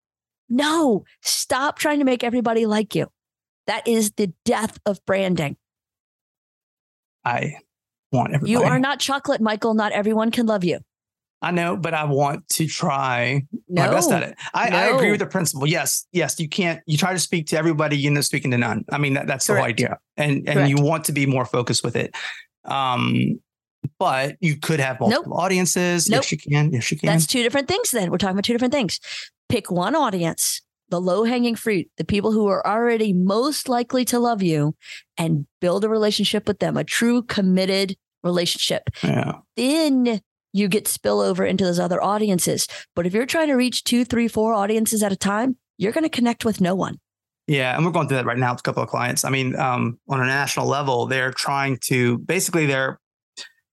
[0.48, 1.04] no.
[1.22, 3.06] Stop trying to make everybody like you.
[3.66, 5.56] That is the death of branding.
[7.24, 7.56] I
[8.12, 8.52] want everybody.
[8.52, 9.74] You are not chocolate, Michael.
[9.74, 10.78] Not everyone can love you.
[11.42, 14.36] I know, but I want to try No, my best at it.
[14.54, 15.66] I, I agree with the principle.
[15.66, 16.80] Yes, yes, you can't.
[16.86, 18.84] You try to speak to everybody, you end up speaking to none.
[18.90, 20.68] I mean, that, that's the whole idea, and and Correct.
[20.70, 22.14] you want to be more focused with it.
[22.64, 23.38] Um,
[23.98, 25.10] but you could have Nope.
[25.10, 26.08] multiple audiences.
[26.08, 26.22] Nope.
[26.22, 26.72] Yes, you can.
[26.72, 27.06] Yes, you can.
[27.08, 27.90] That's two different things.
[27.90, 29.00] Then we're talking about two different things.
[29.48, 34.18] Pick one audience, the low hanging fruit, the people who are already most likely to
[34.18, 34.74] love you,
[35.16, 38.82] and build a relationship with them, a true committed relationship.
[39.02, 39.34] yeah.
[39.56, 40.20] then
[40.52, 42.66] you get spillover into those other audiences.
[42.94, 46.04] But if you're trying to reach two, three, four audiences at a time, you're going
[46.04, 46.98] to connect with no one.
[47.46, 49.24] Yeah, and we're going through that right now with a couple of clients.
[49.24, 52.98] I mean, um, on a national level, they're trying to basically they're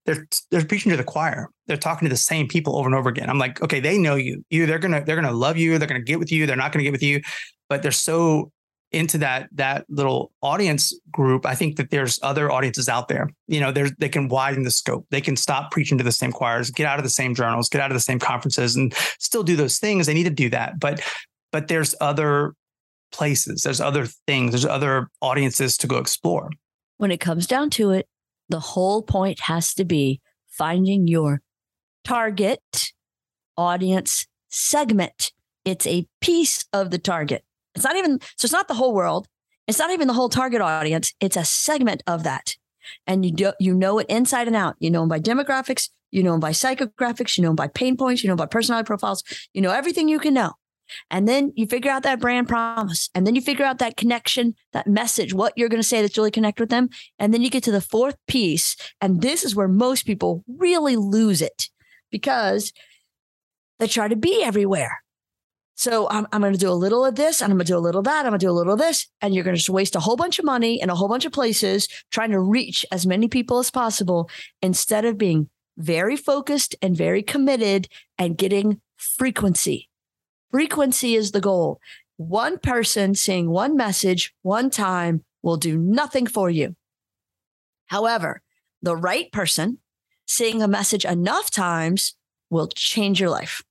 [0.05, 1.49] they're they're preaching to the choir.
[1.67, 3.29] They're talking to the same people over and over again.
[3.29, 4.43] I'm like, okay, they know you.
[4.49, 6.83] Either they're gonna they're gonna love you, they're gonna get with you, they're not gonna
[6.83, 7.21] get with you,
[7.69, 8.51] but they're so
[8.91, 11.45] into that that little audience group.
[11.45, 13.29] I think that there's other audiences out there.
[13.47, 15.05] You know, there's they can widen the scope.
[15.09, 17.81] They can stop preaching to the same choirs, get out of the same journals, get
[17.81, 20.05] out of the same conferences, and still do those things.
[20.05, 21.01] They need to do that, but
[21.51, 22.53] but there's other
[23.11, 23.61] places.
[23.61, 24.51] There's other things.
[24.51, 26.49] There's other audiences to go explore.
[26.97, 28.07] When it comes down to it,
[28.49, 31.41] the whole point has to be finding your
[32.03, 32.91] target
[33.57, 35.31] audience segment.
[35.65, 37.43] It's a piece of the target.
[37.75, 39.27] It's not even, so it's not the whole world.
[39.67, 41.13] It's not even the whole target audience.
[41.19, 42.55] It's a segment of that.
[43.07, 44.75] And you do, you know it inside and out.
[44.79, 47.95] You know them by demographics, you know them by psychographics, you know them by pain
[47.95, 50.53] points, you know by personality profiles, you know everything you can know.
[51.09, 53.09] And then you figure out that brand promise.
[53.15, 56.17] And then you figure out that connection, that message, what you're going to say that's
[56.17, 56.89] really connect with them.
[57.19, 58.75] And then you get to the fourth piece.
[59.01, 61.69] And this is where most people really lose it
[62.11, 62.73] because
[63.79, 65.03] they try to be everywhere.
[65.75, 67.77] So I'm, I'm going to do a little of this and I'm going to do
[67.77, 68.25] a little of that.
[68.25, 69.07] I'm going to do a little of this.
[69.21, 71.25] And you're going to just waste a whole bunch of money in a whole bunch
[71.25, 74.29] of places trying to reach as many people as possible
[74.61, 79.89] instead of being very focused and very committed and getting frequency.
[80.53, 81.81] Frequency is the goal.
[82.17, 86.75] One person seeing one message one time will do nothing for you.
[87.87, 88.43] However,
[88.79, 89.79] the right person
[90.27, 92.15] seeing a message enough times
[92.51, 93.63] will change your life.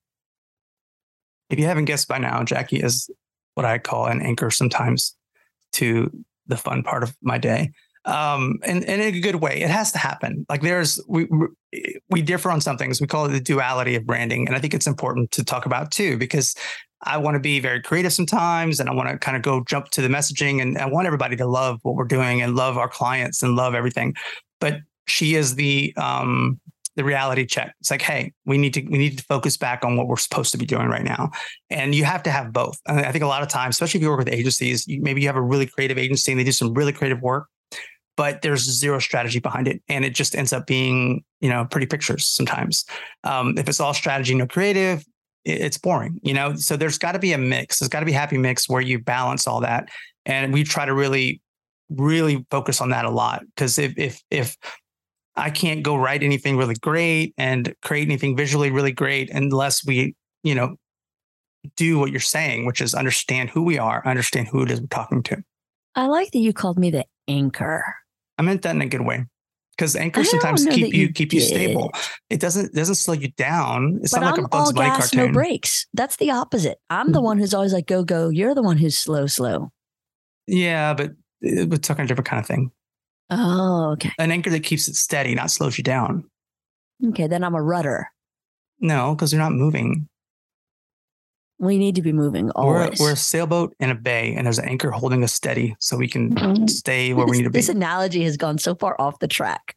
[1.50, 3.08] If you haven't guessed by now, Jackie is
[3.54, 5.14] what I call an anchor sometimes
[5.74, 6.10] to
[6.48, 7.70] the fun part of my day.
[8.04, 10.44] Um, and, and in a good way, it has to happen.
[10.48, 11.28] Like there's, we,
[12.10, 13.00] we differ on some things.
[13.00, 14.46] We call it the duality of branding.
[14.46, 16.54] And I think it's important to talk about too, because
[17.04, 19.90] I want to be very creative sometimes and I want to kind of go jump
[19.90, 22.88] to the messaging and I want everybody to love what we're doing and love our
[22.88, 24.14] clients and love everything.
[24.60, 26.60] But she is the um
[26.94, 27.74] the reality check.
[27.80, 30.52] It's like, hey, we need to we need to focus back on what we're supposed
[30.52, 31.30] to be doing right now,
[31.70, 32.78] and you have to have both.
[32.86, 35.28] I think a lot of times, especially if you work with agencies, you, maybe you
[35.28, 37.46] have a really creative agency and they do some really creative work,
[38.16, 41.86] but there's zero strategy behind it, and it just ends up being you know pretty
[41.86, 42.84] pictures sometimes.
[43.24, 45.04] Um, if it's all strategy, no creative,
[45.44, 46.54] it's boring, you know.
[46.56, 47.78] So there's got to be a mix.
[47.78, 49.88] There's got to be happy mix where you balance all that,
[50.26, 51.40] and we try to really,
[51.90, 54.56] really focus on that a lot because if if if
[55.36, 60.14] I can't go write anything really great and create anything visually really great unless we,
[60.42, 60.76] you know,
[61.76, 64.88] do what you're saying, which is understand who we are, understand who it is we're
[64.88, 65.42] talking to.
[65.94, 67.84] I like that you called me the anchor.
[68.38, 69.26] I meant that in a good way
[69.76, 71.92] because anchors sometimes keep you, you keep you stable.
[72.30, 74.00] It doesn't doesn't slow you down.
[74.02, 75.26] It's but not I'm like a Bugs all Bunny gas, cartoon.
[75.26, 75.86] no brakes.
[75.94, 76.78] That's the opposite.
[76.90, 77.24] I'm the Mhm.
[77.24, 78.28] one who's always like go go.
[78.28, 79.70] You're the one who's slow slow.
[80.46, 82.70] Yeah, but it- we're talking a different kind of thing.
[83.30, 84.12] Oh, okay.
[84.18, 86.24] An anchor that keeps it steady, not slows you down.
[87.08, 88.08] Okay, then I'm a rudder.
[88.80, 90.08] No, because you're not moving.
[91.62, 94.68] We need to be moving We're, we're a sailboat in a bay, and there's an
[94.68, 96.68] anchor holding us steady so we can Mhm.
[96.68, 97.58] stay where we need to be.
[97.60, 99.76] this analogy has gone so far off the track.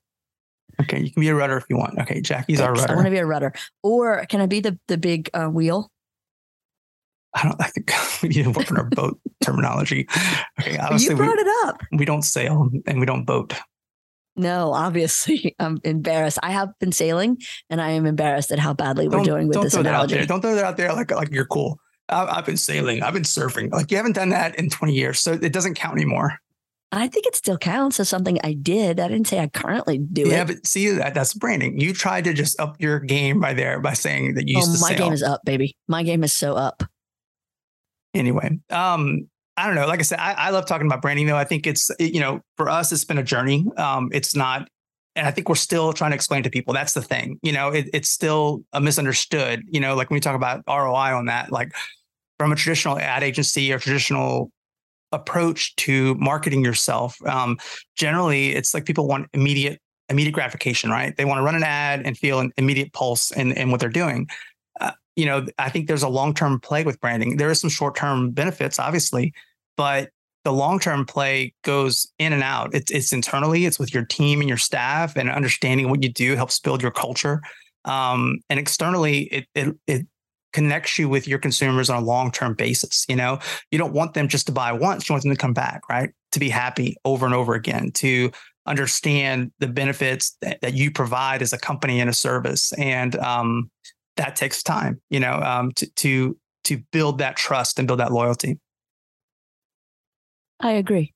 [0.82, 2.00] Okay, you can be a rudder if you want.
[2.00, 2.93] Okay, Jackie's our rudder.
[2.93, 3.54] I want to be a rudder.
[3.84, 5.91] Or can I be the the big uh, wheel?
[7.36, 7.62] I don't.
[7.62, 7.91] I think
[8.24, 10.08] we need to work on our boat terminology.
[10.60, 11.82] Okay, obviously you brought we, it up.
[11.91, 13.54] we don't sail and we don't boat.
[14.36, 16.39] No, obviously, I'm embarrassed.
[16.43, 17.38] I have been sailing,
[17.69, 19.93] and I am embarrassed at how badly we're doing with don't this throw that out
[19.95, 20.15] analogy.
[20.15, 20.26] there.
[20.26, 21.80] Don't throw that out there like like you're cool.
[22.10, 23.02] I, I've been sailing.
[23.02, 23.71] I've been surfing.
[23.71, 26.38] Like you haven't done that in 20 years, so it doesn't count anymore.
[26.91, 29.00] I think it still counts as something I did.
[29.00, 30.48] I didn't say I currently do yeah, it.
[30.48, 31.80] but see that that's branding.
[31.80, 34.74] You tried to just up your game by there by saying that you used Oh,
[34.76, 34.98] to my sail.
[35.00, 35.76] game is up, baby.
[35.88, 36.84] My game is so up.
[38.13, 41.38] anyway um i don't know like i said I, I love talking about branding though.
[41.38, 43.65] I think it's you know for us it's been a journey.
[43.78, 44.68] Um it's not
[45.15, 47.70] and i think we're still trying to explain to people that's the thing you know
[47.70, 51.52] it, it's still a misunderstood you know like when we talk about roi on that
[51.52, 51.72] like
[52.38, 54.52] from a traditional ad agency or traditional
[55.12, 57.58] approach to marketing yourself um
[57.96, 61.15] generally it's like people want immediate immediate gratification right?
[61.18, 63.89] They want to run an ad and feel an immediate pulse in, in what they're
[63.89, 64.28] doing.
[64.28, 64.55] uh,
[65.15, 67.38] you know, I think there's a long term play with branding.
[67.38, 69.34] There is some short term benefits, obviously,
[69.78, 70.10] but
[70.43, 72.73] the long term play goes in and out.
[72.73, 76.36] It's, it's internally, it's with your team and your staff, and understanding what you do
[76.36, 77.41] helps build your culture.
[77.86, 80.08] Um, and externally, it, it it
[80.54, 83.06] connects you with your consumers on a long term basis.
[83.10, 83.39] You know,
[83.71, 86.12] you don't want them just to buy once; you want them to come back, right?
[86.34, 87.91] To be happy over and over again.
[87.95, 88.32] To
[88.67, 93.69] understand the benefits that, that you provide as a company and a service, and um,
[94.17, 98.12] that takes time, you know, um, to to to build that trust and build that
[98.12, 98.60] loyalty.
[100.60, 101.13] I agree.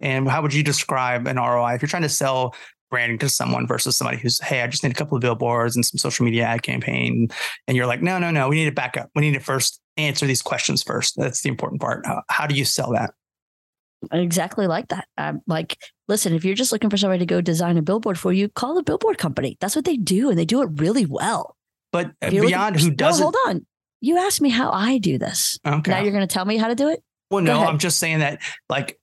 [0.00, 2.54] And how would you describe an ROI if you're trying to sell
[2.90, 5.84] branding to someone versus somebody who's, hey, I just need a couple of billboards and
[5.84, 7.28] some social media ad campaign,
[7.66, 9.10] and you're like, no, no, no, we need to back up.
[9.14, 11.14] We need to first answer these questions first.
[11.16, 12.06] That's the important part.
[12.06, 13.12] How, how do you sell that?
[14.12, 15.08] Exactly like that.
[15.16, 18.32] I'm like, listen, if you're just looking for somebody to go design a billboard for
[18.32, 19.58] you, call a billboard company.
[19.60, 21.56] That's what they do, and they do it really well.
[21.92, 23.66] But you're looking beyond for- who No, does it, hold on.
[24.00, 25.58] You asked me how I do this.
[25.66, 25.90] okay.
[25.90, 27.02] Now you're going to tell me how to do it?
[27.30, 27.68] Well, Go no, ahead.
[27.68, 28.98] I'm just saying that like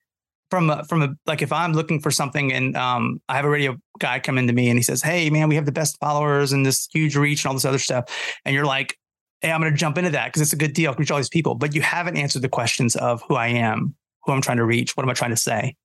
[0.51, 3.49] from a, from a like if I'm looking for something and um I have a
[3.49, 6.51] radio guy come into me and he says, "Hey, man, we have the best followers
[6.53, 8.05] and this huge reach and all this other stuff,"
[8.45, 8.97] and you're like,
[9.41, 10.91] "Hey, I'm going to jump into that because it's a good deal.
[10.91, 13.47] I can reach all these people," but you haven't answered the questions of who I
[13.47, 15.75] am, who I'm trying to reach, what am I trying to say?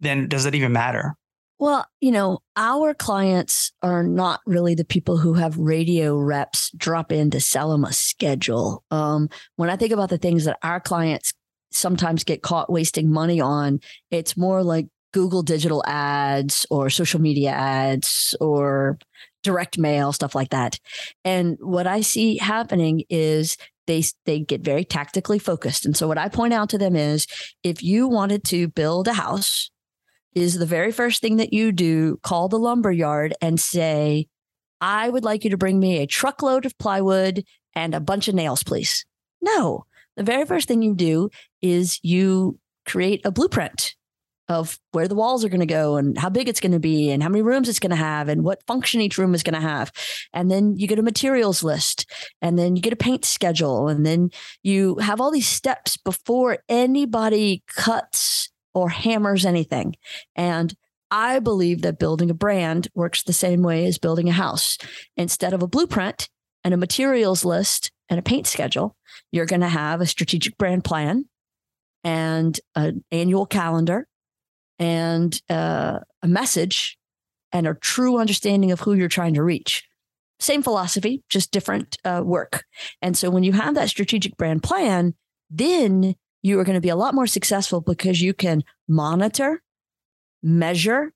[0.00, 1.14] Then does it even matter?
[1.58, 7.12] Well, you know, our clients are not really the people who have radio reps drop
[7.12, 8.84] in to sell them a schedule.
[8.90, 11.32] Um, when I think about the things that our clients
[11.70, 17.50] sometimes get caught wasting money on, it's more like Google digital ads or social media
[17.50, 18.98] ads or
[19.42, 20.78] direct mail, stuff like that.
[21.24, 25.86] And what I see happening is they they get very tactically focused.
[25.86, 27.26] And so what I point out to them is
[27.62, 29.70] if you wanted to build a house,
[30.36, 34.26] is the very first thing that you do call the lumber yard and say,
[34.82, 37.42] I would like you to bring me a truckload of plywood
[37.74, 39.06] and a bunch of nails, please.
[39.40, 41.30] No, the very first thing you do
[41.62, 43.94] is you create a blueprint
[44.48, 47.10] of where the walls are going to go and how big it's going to be
[47.10, 49.60] and how many rooms it's going to have and what function each room is going
[49.60, 49.90] to have.
[50.34, 52.08] And then you get a materials list
[52.42, 54.30] and then you get a paint schedule and then
[54.62, 59.96] you have all these steps before anybody cuts or hammers anything.
[60.34, 60.74] And
[61.10, 64.76] I believe that building a brand works the same way as building a house.
[65.16, 66.28] Instead of a blueprint
[66.62, 68.94] and a materials list and a paint schedule,
[69.32, 71.24] you're going to have a strategic brand plan
[72.04, 74.06] and an annual calendar
[74.78, 76.98] and uh, a message
[77.52, 79.84] and a true understanding of who you're trying to reach.
[80.38, 82.66] Same philosophy, just different uh, work.
[83.00, 85.14] And so when you have that strategic brand plan,
[85.48, 86.14] then
[86.46, 89.62] you are going to be a lot more successful because you can monitor,
[90.42, 91.12] measure,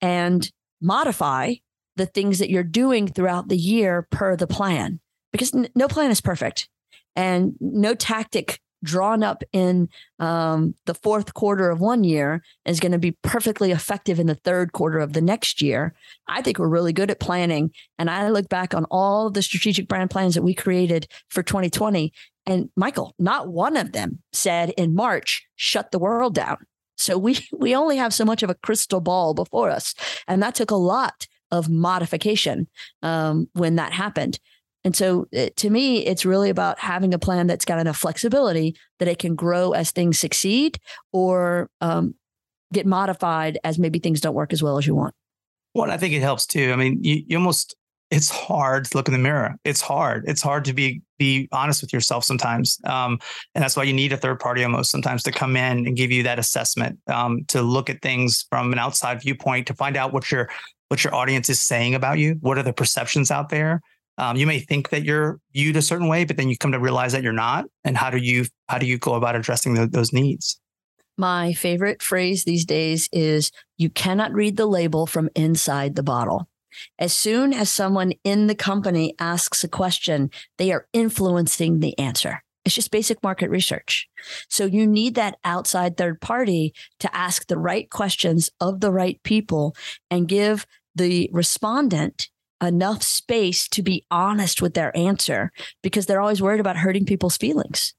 [0.00, 1.54] and modify
[1.96, 4.98] the things that you're doing throughout the year per the plan.
[5.30, 6.68] Because no plan is perfect
[7.14, 12.92] and no tactic drawn up in um, the fourth quarter of one year is going
[12.92, 15.94] to be perfectly effective in the third quarter of the next year.
[16.28, 17.70] I think we're really good at planning.
[17.98, 22.12] And I look back on all the strategic brand plans that we created for 2020.
[22.46, 26.58] And Michael, not one of them said in March, shut the world down.
[26.96, 29.94] So we we only have so much of a crystal ball before us.
[30.28, 32.66] And that took a lot of modification
[33.02, 34.38] um, when that happened.
[34.84, 37.96] And so it, uh, to me, it's really about having a plan that's got enough
[37.96, 40.78] flexibility that it can grow as things succeed
[41.12, 42.14] or um,
[42.72, 45.14] get modified as maybe things don't work as well as you want.
[45.74, 46.72] Well, I think it helps too.
[46.72, 47.76] I mean, you, you almost
[48.12, 49.56] it's hard to look in the mirror.
[49.64, 50.24] It's hard.
[50.26, 53.18] It's hard to be be honest with yourself sometimes, um,
[53.54, 56.10] and that's why you need a third party almost sometimes to come in and give
[56.10, 60.12] you that assessment um, to look at things from an outside viewpoint to find out
[60.12, 60.50] what your
[60.88, 62.36] what your audience is saying about you.
[62.40, 63.80] What are the perceptions out there?
[64.18, 66.78] Um, you may think that you're viewed a certain way, but then you come to
[66.78, 67.66] realize that you're not.
[67.84, 70.60] And how do you how do you go about addressing the, those needs?
[71.18, 76.48] My favorite phrase these days is you cannot read the label from inside the bottle.
[76.98, 82.42] As soon as someone in the company asks a question, they are influencing the answer.
[82.64, 84.08] It's just basic market research.
[84.48, 89.20] So you need that outside third party to ask the right questions of the right
[89.22, 89.76] people
[90.10, 92.30] and give the respondent
[92.62, 95.50] enough space to be honest with their answer
[95.82, 97.94] because they're always worried about hurting people's feelings.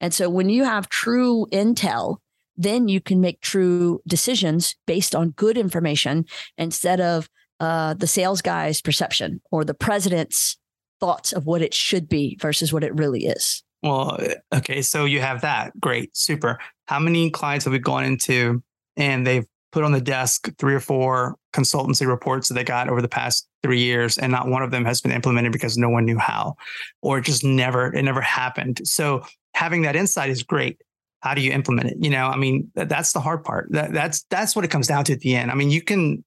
[0.00, 2.18] And so when you have true intel,
[2.56, 6.26] then you can make true decisions based on good information
[6.56, 7.28] instead of
[7.60, 10.58] uh, the sales guy's perception or the president's
[11.00, 13.62] thoughts of what it should be versus what it really is.
[13.82, 14.18] Well,
[14.52, 14.82] okay.
[14.82, 15.78] So you have that.
[15.80, 16.16] Great.
[16.16, 16.58] Super.
[16.86, 18.62] How many clients have we gone into
[18.96, 23.02] and they've put on the desk three or four consultancy reports that they got over
[23.02, 26.04] the past three years, and not one of them has been implemented because no one
[26.04, 26.54] knew how,
[27.02, 28.80] or it just never, it never happened.
[28.84, 29.22] So
[29.54, 30.80] having that insight is great.
[31.20, 31.96] How do you implement it?
[31.98, 33.66] You know, I mean, that, that's the hard part.
[33.70, 35.50] That, that's that's what it comes down to at the end.
[35.50, 36.24] I mean, you can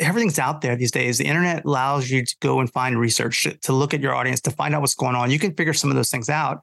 [0.00, 1.18] everything's out there these days.
[1.18, 4.40] The internet allows you to go and find research to, to look at your audience
[4.42, 5.30] to find out what's going on.
[5.30, 6.60] You can figure some of those things out.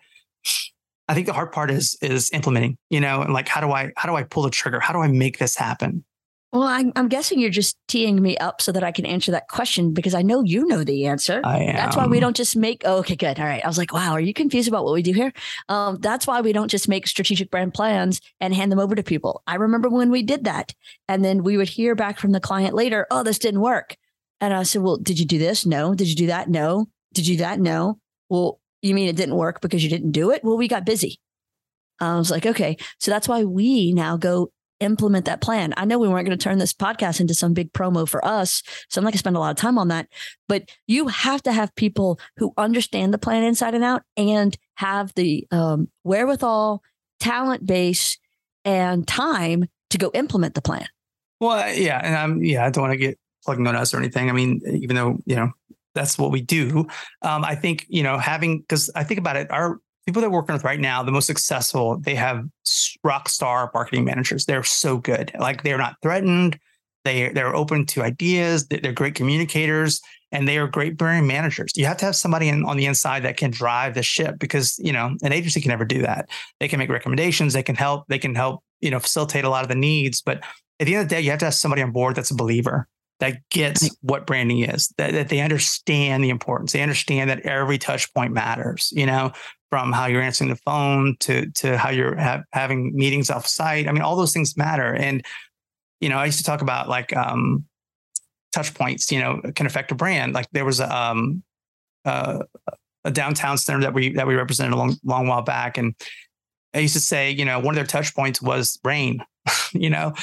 [1.08, 3.92] I think the hard part is is implementing, you know, and like how do I
[3.98, 4.80] how do I pull the trigger?
[4.80, 6.04] How do I make this happen?
[6.52, 9.48] Well, I'm, I'm guessing you're just teeing me up so that I can answer that
[9.50, 11.42] question because I know you know the answer.
[11.44, 11.76] I am.
[11.76, 12.82] That's why we don't just make.
[12.86, 13.40] Oh, okay, good.
[13.40, 13.64] All right.
[13.64, 15.32] I was like, wow, are you confused about what we do here?
[15.68, 19.04] Um, that's why we don't just make strategic brand plans and hand them over to
[19.04, 19.44] people.
[19.46, 20.74] I remember when we did that,
[21.08, 23.06] and then we would hear back from the client later.
[23.12, 23.96] Oh, this didn't work.
[24.42, 25.68] And I said, well, did you do this?
[25.68, 25.94] No.
[25.94, 26.50] Did you do that?
[26.50, 26.88] No.
[27.14, 27.60] Did you do that?
[27.60, 28.00] No.
[28.28, 30.44] Well, you mean it didn't work because you didn't do it?
[30.44, 31.20] Well, we got busy.
[32.00, 32.78] I was like, okay.
[33.00, 35.74] So that's why we now go implement that plan.
[35.78, 38.64] I know we weren't going to turn this podcast into some big promo for us.
[38.90, 40.08] So I'm not going to spend a lot of time on that.
[40.48, 45.14] But you have to have people who understand the plan inside and out and have
[45.16, 46.82] the um, wherewithal,
[47.20, 48.18] talent base,
[48.66, 50.88] and time to go implement the plan.
[51.40, 52.00] Well, yeah.
[52.04, 54.30] And I'm, yeah, I don't want to get plugging on us or anything.
[54.30, 55.52] I mean, even though, you know,
[55.96, 56.88] that's what we do.
[57.22, 59.80] Um, I think, you know, having, because I think about it, our
[60.10, 62.44] people that we're working with right now, the most successful, they have
[63.04, 64.46] rock star marketing managers.
[64.46, 65.32] They're so good.
[65.38, 66.58] Like they're not threatened.
[67.06, 68.68] They they're open to ideas.
[68.68, 70.02] They're great communicators,
[70.32, 71.72] and they are great brand managers.
[71.76, 74.80] You have to have somebody in, on the inside that can drive the ship because
[74.80, 76.28] you know an agency can never do that.
[76.60, 77.54] They can make recommendations.
[77.54, 78.08] They can help.
[78.08, 80.24] They can help you know facilitate a lot of the needs.
[80.24, 80.44] But
[80.80, 82.36] at the end of the day, you have to have somebody on board that's a
[82.36, 82.88] believer
[83.20, 84.94] that gets what branding is.
[84.98, 86.74] That, that they understand the importance.
[86.74, 88.92] They understand that every touch point matters.
[88.96, 89.32] You know,
[89.70, 93.88] from how you're answering the phone to to how you're ha- having meetings off site.
[93.88, 94.94] I mean, all those things matter.
[94.94, 95.24] And
[96.00, 97.66] you know, I used to talk about like um,
[98.52, 99.12] touch points.
[99.12, 100.34] You know, can affect a brand.
[100.34, 101.44] Like there was a um,
[102.06, 102.40] uh,
[103.06, 105.94] a downtown center that we that we represented a long long while back, and
[106.74, 109.24] I used to say, you know, one of their touch points was rain.
[109.74, 110.14] you know,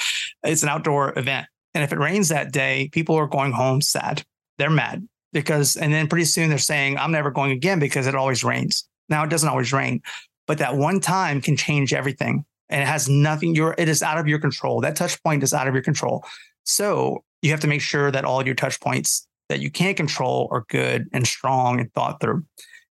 [0.42, 1.47] it's an outdoor event,
[1.77, 4.24] and if it rains that day, people are going home sad.
[4.57, 8.14] They're mad because, and then pretty soon they're saying, "I'm never going again because it
[8.14, 10.01] always rains." Now it doesn't always rain,
[10.47, 12.47] but that one time can change everything.
[12.70, 14.81] And it has nothing, your it is out of your control.
[14.81, 16.24] That touch point is out of your control.
[16.64, 20.49] So you have to make sure that all your touch points that you can't control
[20.51, 22.45] are good and strong and thought through.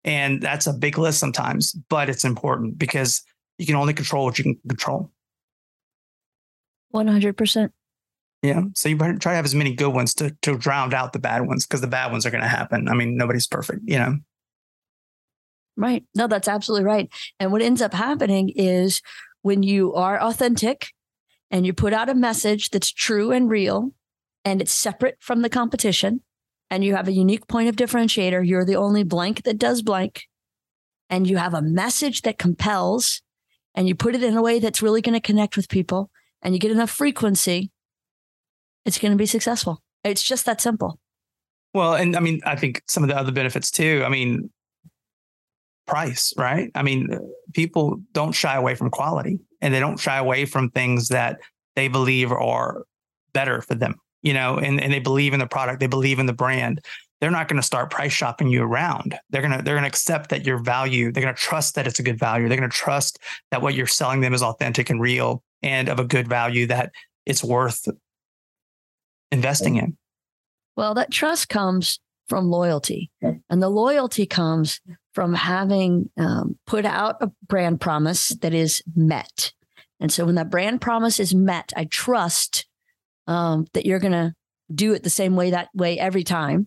[0.05, 3.23] And that's a big list sometimes, but it's important because
[3.59, 5.11] you can only control what you can control.
[6.95, 7.71] 100%.
[8.45, 8.61] Yeah.
[8.75, 11.47] So you try to have as many good ones to, to drown out the bad
[11.47, 12.89] ones because the bad ones are going to happen.
[12.89, 14.19] I mean, nobody's perfect, you know?
[15.79, 16.05] Right.
[16.15, 17.11] No, that's absolutely right.
[17.41, 19.01] And what ends up happening is
[19.41, 20.89] when you are authentic
[21.51, 23.95] and you put out a message that's true and real
[24.45, 26.21] and it's separate from the competition
[26.69, 30.25] and you have a unique point of differentiator, you're the only blank that does blank,
[31.09, 33.23] and you have a message that compels
[33.75, 36.11] and you put it in a way that's really going to connect with people
[36.43, 37.71] and you get enough frequency,
[38.85, 39.83] it's going to be successful.
[40.03, 40.99] It's just that simple.
[41.73, 44.03] Well, and I mean, I think some of the other benefits too.
[44.05, 44.51] I mean,
[45.87, 46.71] price, right?
[46.75, 47.09] I mean,
[47.53, 51.41] people don't shy away from quality and they don't shy away from things that
[51.77, 52.85] they believe are
[53.33, 56.27] better for them, you know, and, and they believe in the product, they believe in
[56.27, 56.81] the brand.
[57.21, 59.17] They're not going to start price shopping you around.
[59.31, 61.11] They're going to they're going to accept that your value.
[61.11, 62.49] They're going to trust that it's a good value.
[62.49, 63.19] They're going to trust
[63.51, 66.93] that what you're selling them is authentic and real and of a good value that
[67.25, 67.89] it's worth
[69.35, 69.97] investing in.
[70.77, 74.81] Well, that trust comes from loyalty, and the loyalty comes
[75.13, 79.53] from having um, put out a brand promise that is met.
[80.01, 82.67] And so when that brand promise is met, I trust
[83.27, 84.35] um, that you're going to
[84.75, 86.67] do it the same way that way every time.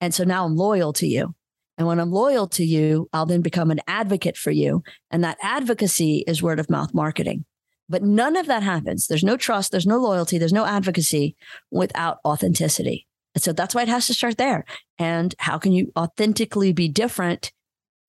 [0.00, 1.34] And so now I'm loyal to you.
[1.76, 4.82] And when I'm loyal to you, I'll then become an advocate for you.
[5.10, 7.44] And that advocacy is word of mouth marketing.
[7.88, 9.06] But none of that happens.
[9.06, 11.36] There's no trust, there's no loyalty, there's no advocacy
[11.70, 13.06] without authenticity.
[13.34, 14.64] And so that's why it has to start there.
[14.98, 17.52] And how can you authentically be different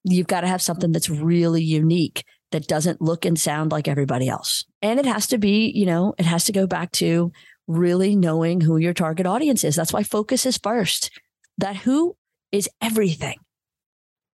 [0.03, 4.27] you've got to have something that's really unique that doesn't look and sound like everybody
[4.27, 4.65] else.
[4.81, 7.31] And it has to be, you know, it has to go back to
[7.67, 9.75] really knowing who your target audience is.
[9.75, 11.11] That's why focus is first.
[11.57, 12.15] That who
[12.51, 13.37] is everything.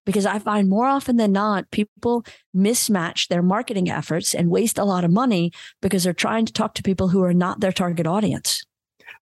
[0.06, 2.24] Because I find more often than not, people
[2.56, 5.52] mismatch their marketing efforts and waste a lot of money
[5.82, 8.62] because they're trying to talk to people who are not their target audience.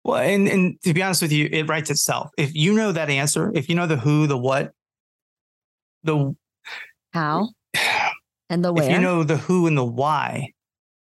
[0.04, 2.30] Well, and, and to be honest with you, it writes itself.
[2.36, 4.72] If you know that answer, if you know the who, the what,
[6.02, 6.34] the
[7.12, 7.50] how
[8.50, 8.84] and the where.
[8.84, 10.52] If you know the who and the why,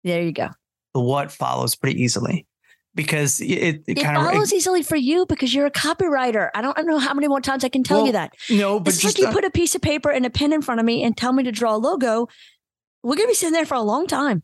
[0.02, 0.48] there you go.
[0.94, 2.45] The what follows pretty easily
[2.96, 6.50] because it, it, it kind of follows it, easily for you because you're a copywriter.
[6.54, 8.34] I don't, I don't know how many more times I can tell well, you that.
[8.50, 10.62] No, but it's like you uh, put a piece of paper and a pen in
[10.62, 12.26] front of me and tell me to draw a logo.
[13.04, 14.42] We're going to be sitting there for a long time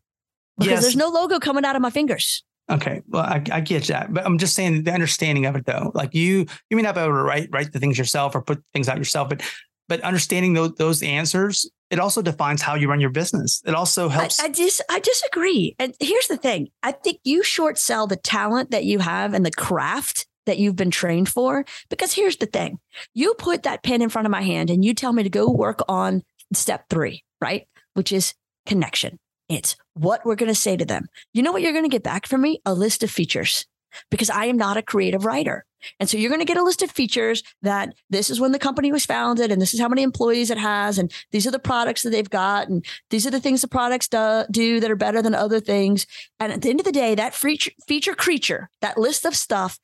[0.59, 0.83] because yes.
[0.83, 2.45] there's no logo coming out of my fingers.
[2.71, 5.91] Okay, well, I, I, get that, but I'm just saying the understanding of it, though.
[5.95, 8.63] Like you, you may not be able to write write the things yourself or put
[8.73, 9.43] things out yourself, but
[9.89, 13.61] but understanding those those answers it also defines how you run your business.
[13.67, 15.77] It also helps I, I just i disagree.
[15.79, 16.69] And here's the thing.
[16.83, 20.75] I think you short sell the talent that you have and the craft that you've
[20.75, 22.79] been trained for because here's the thing.
[23.13, 25.51] You put that pen in front of my hand and you tell me to go
[25.51, 26.23] work on
[26.55, 27.67] step three right?
[27.93, 28.33] Which is
[28.65, 29.19] connection.
[29.51, 31.07] It's what we're going to say to them.
[31.35, 32.63] You know what you're going to get back from me?
[32.65, 33.67] A list of features
[34.11, 35.67] because I am not a creative writer.
[36.01, 38.59] And so you're going to get a list of features that this is when the
[38.59, 40.99] company was founded and this is how many employees it has.
[40.99, 42.69] And these are the products that they've got.
[42.69, 46.07] And these are the things the products do, do that are better than other things.
[46.41, 49.79] And at the end of the day, that feature, feature creature, that list of stuff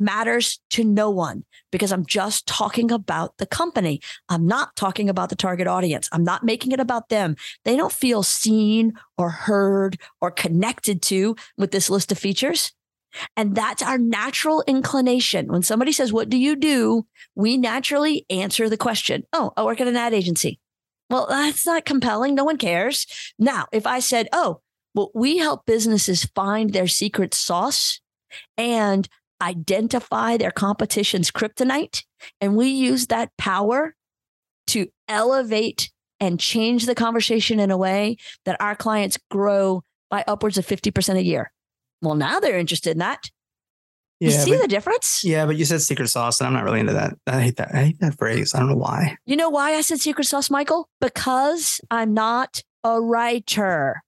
[0.00, 4.00] matters to no one because I'm just talking about the company.
[4.28, 6.08] I'm not talking about the target audience.
[6.10, 7.36] I'm not making it about them.
[7.64, 12.72] They don't feel seen or heard or connected to with this list of features.
[13.36, 15.48] And that's our natural inclination.
[15.48, 17.06] When somebody says, What do you do?
[17.34, 20.60] We naturally answer the question, Oh, I work at an ad agency.
[21.08, 22.34] Well, that's not compelling.
[22.34, 23.06] No one cares.
[23.38, 24.60] Now, if I said, Oh,
[24.94, 28.00] well, we help businesses find their secret sauce
[28.56, 29.08] and
[29.42, 32.04] identify their competition's kryptonite.
[32.40, 33.94] And we use that power
[34.68, 35.90] to elevate
[36.20, 41.16] and change the conversation in a way that our clients grow by upwards of 50%
[41.16, 41.50] a year.
[42.02, 43.30] Well, now they're interested in that.
[44.20, 45.24] You see but, the difference?
[45.24, 47.14] yeah, but you said secret sauce, and I'm not really into that.
[47.26, 47.74] I hate that.
[47.74, 48.54] I hate that phrase.
[48.54, 49.16] I don't know why.
[49.24, 50.90] You know why I said secret sauce, Michael?
[51.00, 54.02] Because I'm not a writer.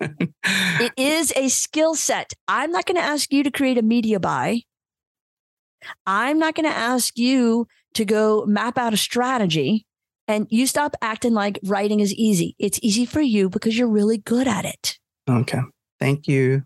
[0.00, 2.32] It is a skill set.
[2.48, 4.62] I'm not going to ask you to create a media buy.
[6.06, 9.86] I'm not going to ask you to go map out a strategy
[10.28, 12.54] and you stop acting like writing is easy.
[12.58, 14.98] It's easy for you because you're really good at it.
[15.28, 15.60] okay.
[15.98, 16.62] Thank you.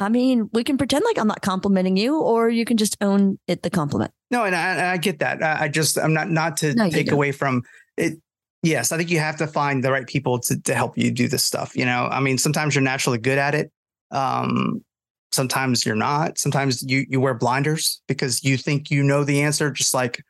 [0.00, 3.38] I mean, we can pretend like I'm not complimenting you, or you can just own
[3.46, 4.10] it the compliment.
[4.30, 5.42] No, and I, and I get that.
[5.42, 7.62] I, just I'm not not to No, take away from
[7.96, 8.14] it.
[8.62, 11.28] Yes, I think you have to find the right people to to help you do
[11.28, 11.76] this stuff.
[11.76, 13.70] You know, I mean, sometimes you're naturally good at it.
[14.10, 14.82] Um,
[15.30, 16.38] sometimes you're not.
[16.38, 19.70] Sometimes you you wear blinders because you think you know the answer.
[19.70, 20.22] Just like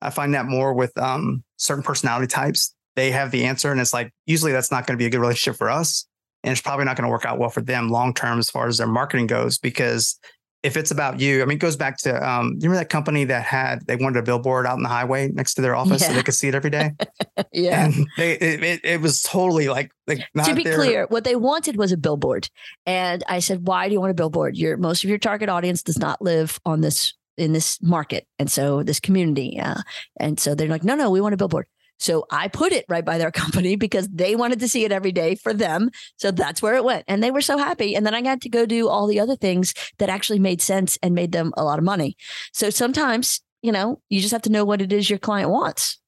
[0.00, 2.74] I find that more with um certain personality types.
[2.96, 5.20] They have the answer, and it's like usually that's not going to be a good
[5.20, 6.06] relationship for us,
[6.44, 8.66] and it's probably not going to work out well for them long term as far
[8.66, 10.18] as their marketing goes because
[10.62, 13.24] if it's about you, I mean, it goes back to um, you remember that company
[13.24, 16.12] that had they wanted a billboard out in the highway next to their office so
[16.12, 16.90] they could see it every day,
[17.52, 17.86] Yeah.
[17.86, 21.24] and they it, it, it was totally like like not to be their- clear, what
[21.24, 22.50] they wanted was a billboard.
[22.84, 24.58] And I said, why do you want a billboard?
[24.58, 28.26] Your most of your target audience does not live on this in this market.
[28.38, 29.58] And so this community.
[29.58, 29.80] Uh,
[30.18, 31.68] and so they're like, no, no, we want a billboard.
[32.00, 35.12] So I put it right by their company because they wanted to see it every
[35.12, 35.90] day for them.
[36.16, 37.04] So that's where it went.
[37.06, 37.94] And they were so happy.
[37.94, 40.98] And then I got to go do all the other things that actually made sense
[41.02, 42.16] and made them a lot of money.
[42.52, 45.98] So sometimes, you know, you just have to know what it is your client wants.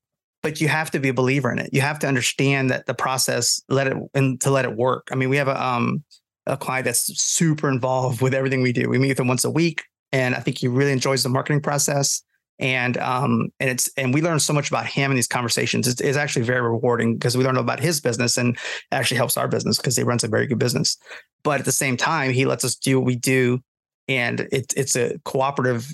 [0.42, 1.70] but you have to be a believer in it.
[1.72, 5.08] You have to understand that the process let it and to let it work.
[5.12, 6.02] I mean, we have a um
[6.46, 8.88] a client that's super involved with everything we do.
[8.88, 11.62] We meet with him once a week, and I think he really enjoys the marketing
[11.62, 12.22] process.
[12.62, 15.88] And um and it's and we learn so much about him in these conversations.
[15.88, 18.56] It's, it's actually very rewarding because we learn about his business and
[18.92, 20.96] actually helps our business because he runs a very good business.
[21.42, 23.60] But at the same time, he lets us do what we do,
[24.06, 25.92] and it's it's a cooperative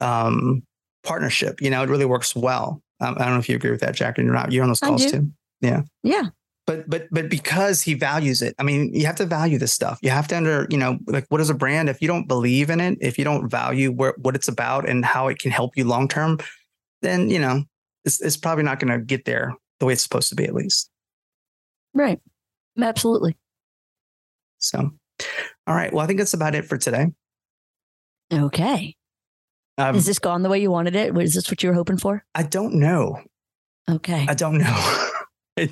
[0.00, 0.62] um
[1.02, 1.60] partnership.
[1.62, 2.82] You know, it really works well.
[3.00, 4.52] Um, I don't know if you agree with that, Jack, and you're not.
[4.52, 5.32] You're on those calls too.
[5.62, 5.82] Yeah.
[6.02, 6.26] Yeah.
[6.70, 9.98] But but but because he values it, I mean, you have to value this stuff.
[10.02, 11.88] You have to under, you know, like what is a brand?
[11.88, 15.04] If you don't believe in it, if you don't value where, what it's about and
[15.04, 16.38] how it can help you long term,
[17.02, 17.64] then you know
[18.04, 20.54] it's it's probably not going to get there the way it's supposed to be, at
[20.54, 20.88] least.
[21.92, 22.20] Right.
[22.80, 23.36] Absolutely.
[24.58, 24.92] So,
[25.66, 25.92] all right.
[25.92, 27.08] Well, I think that's about it for today.
[28.32, 28.94] Okay.
[29.76, 31.14] Um, Is this gone the way you wanted it?
[31.14, 32.24] Was this what you were hoping for?
[32.36, 33.18] I don't know.
[33.90, 34.24] Okay.
[34.28, 35.06] I don't know.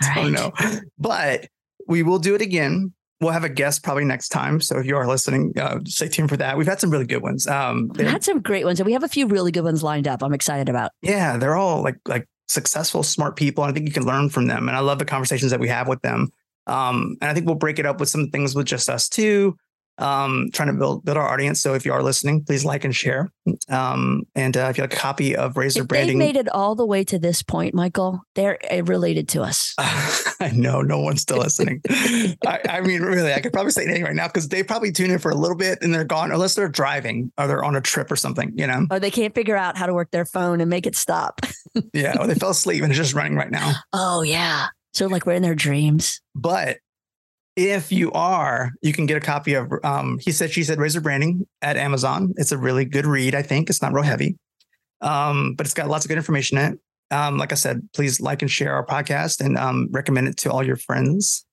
[0.03, 0.55] I don't right.
[0.55, 0.80] know.
[0.99, 1.49] But
[1.86, 2.93] we will do it again.
[3.20, 4.61] We'll have a guest probably next time.
[4.61, 6.57] So if you are listening, uh, stay tuned for that.
[6.57, 7.47] We've had some really good ones.
[7.49, 10.07] Um, We had some great ones, and we have a few really good ones lined
[10.07, 10.22] up.
[10.22, 10.93] I'm excited about.
[11.03, 13.64] yeah, they're all like like successful, smart people.
[13.64, 14.68] And I think you can learn from them.
[14.68, 16.28] And I love the conversations that we have with them.
[16.66, 19.57] Um, and I think we'll break it up with some things with just us too.
[19.99, 21.61] Um, trying to build build our audience.
[21.61, 23.32] So if you are listening, please like and share.
[23.68, 26.49] Um, and uh, if you like a copy of Razor If they Branding, made it
[26.49, 29.74] all the way to this point, Michael, they're uh, related to us.
[29.78, 31.82] I know no one's still listening.
[31.90, 35.11] I, I mean, really, I could probably say anything right now because they probably tune
[35.11, 37.80] in for a little bit and they're gone, unless they're driving or they're on a
[37.80, 38.86] trip or something, you know?
[38.90, 41.40] Or they can't figure out how to work their phone and make it stop.
[41.92, 42.16] Yeah.
[42.20, 43.72] Or they fell asleep and it's just running right now.
[43.92, 44.66] Oh yeah.
[44.92, 46.20] So like we're in their dreams.
[46.34, 46.78] But
[47.59, 51.00] if you are, you can get a copy of um, He Said, She Said Razor
[51.00, 52.32] Branding at Amazon.
[52.36, 53.68] It's a really good read, I think.
[53.68, 54.38] It's not real heavy,
[55.00, 56.78] um, but it's got lots of good information in it.
[57.11, 60.52] Um, like I said, please like and share our podcast and um, recommend it to
[60.52, 61.44] all your friends.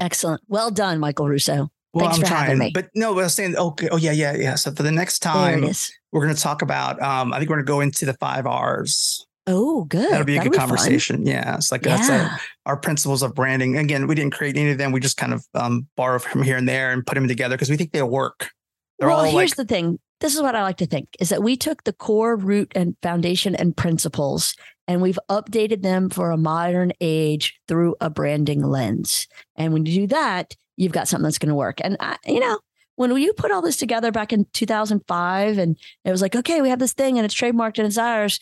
[0.00, 0.40] Excellent.
[0.48, 1.68] Well done, Michael Russo.
[1.92, 2.70] Well, Thanks I'm for trying, having me.
[2.72, 4.54] but no, but I was saying, okay, oh yeah, yeah, yeah.
[4.54, 5.62] So for the next time,
[6.10, 7.00] we're going to talk about.
[7.02, 9.23] Um, I think we're going to go into the five R's.
[9.46, 10.10] Oh, good.
[10.10, 10.68] That'll be a That'll good fun.
[10.68, 11.26] conversation.
[11.26, 12.30] Yeah, it's like that's Yeah.
[12.64, 13.76] our, our principles of branding.
[13.76, 14.90] Again, we didn't create any of them.
[14.90, 17.68] We just kind of um, borrow from here and there and put them together because
[17.68, 18.50] we think they'll work.
[18.98, 19.98] They're well, all here's like, the thing.
[20.20, 22.96] This is what I like to think is that we took the core root and
[23.02, 24.54] foundation and principles
[24.88, 29.26] and we've updated them for a modern age through a branding lens.
[29.56, 31.80] And when you do that, you've got something that's going to work.
[31.82, 32.58] And I, you know,
[32.96, 36.70] when you put all this together back in 2005 and it was like, okay, we
[36.70, 38.38] have this thing and it's trademarked and it's ours.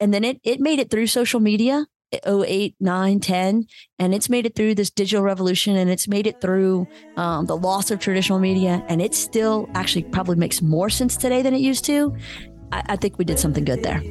[0.00, 1.86] And then it, it made it through social media,
[2.26, 3.66] 08, 9, 10,
[3.98, 7.56] and it's made it through this digital revolution and it's made it through um, the
[7.56, 8.84] loss of traditional media.
[8.88, 12.16] And it still actually probably makes more sense today than it used to.
[12.72, 14.02] I, I think we did something good there.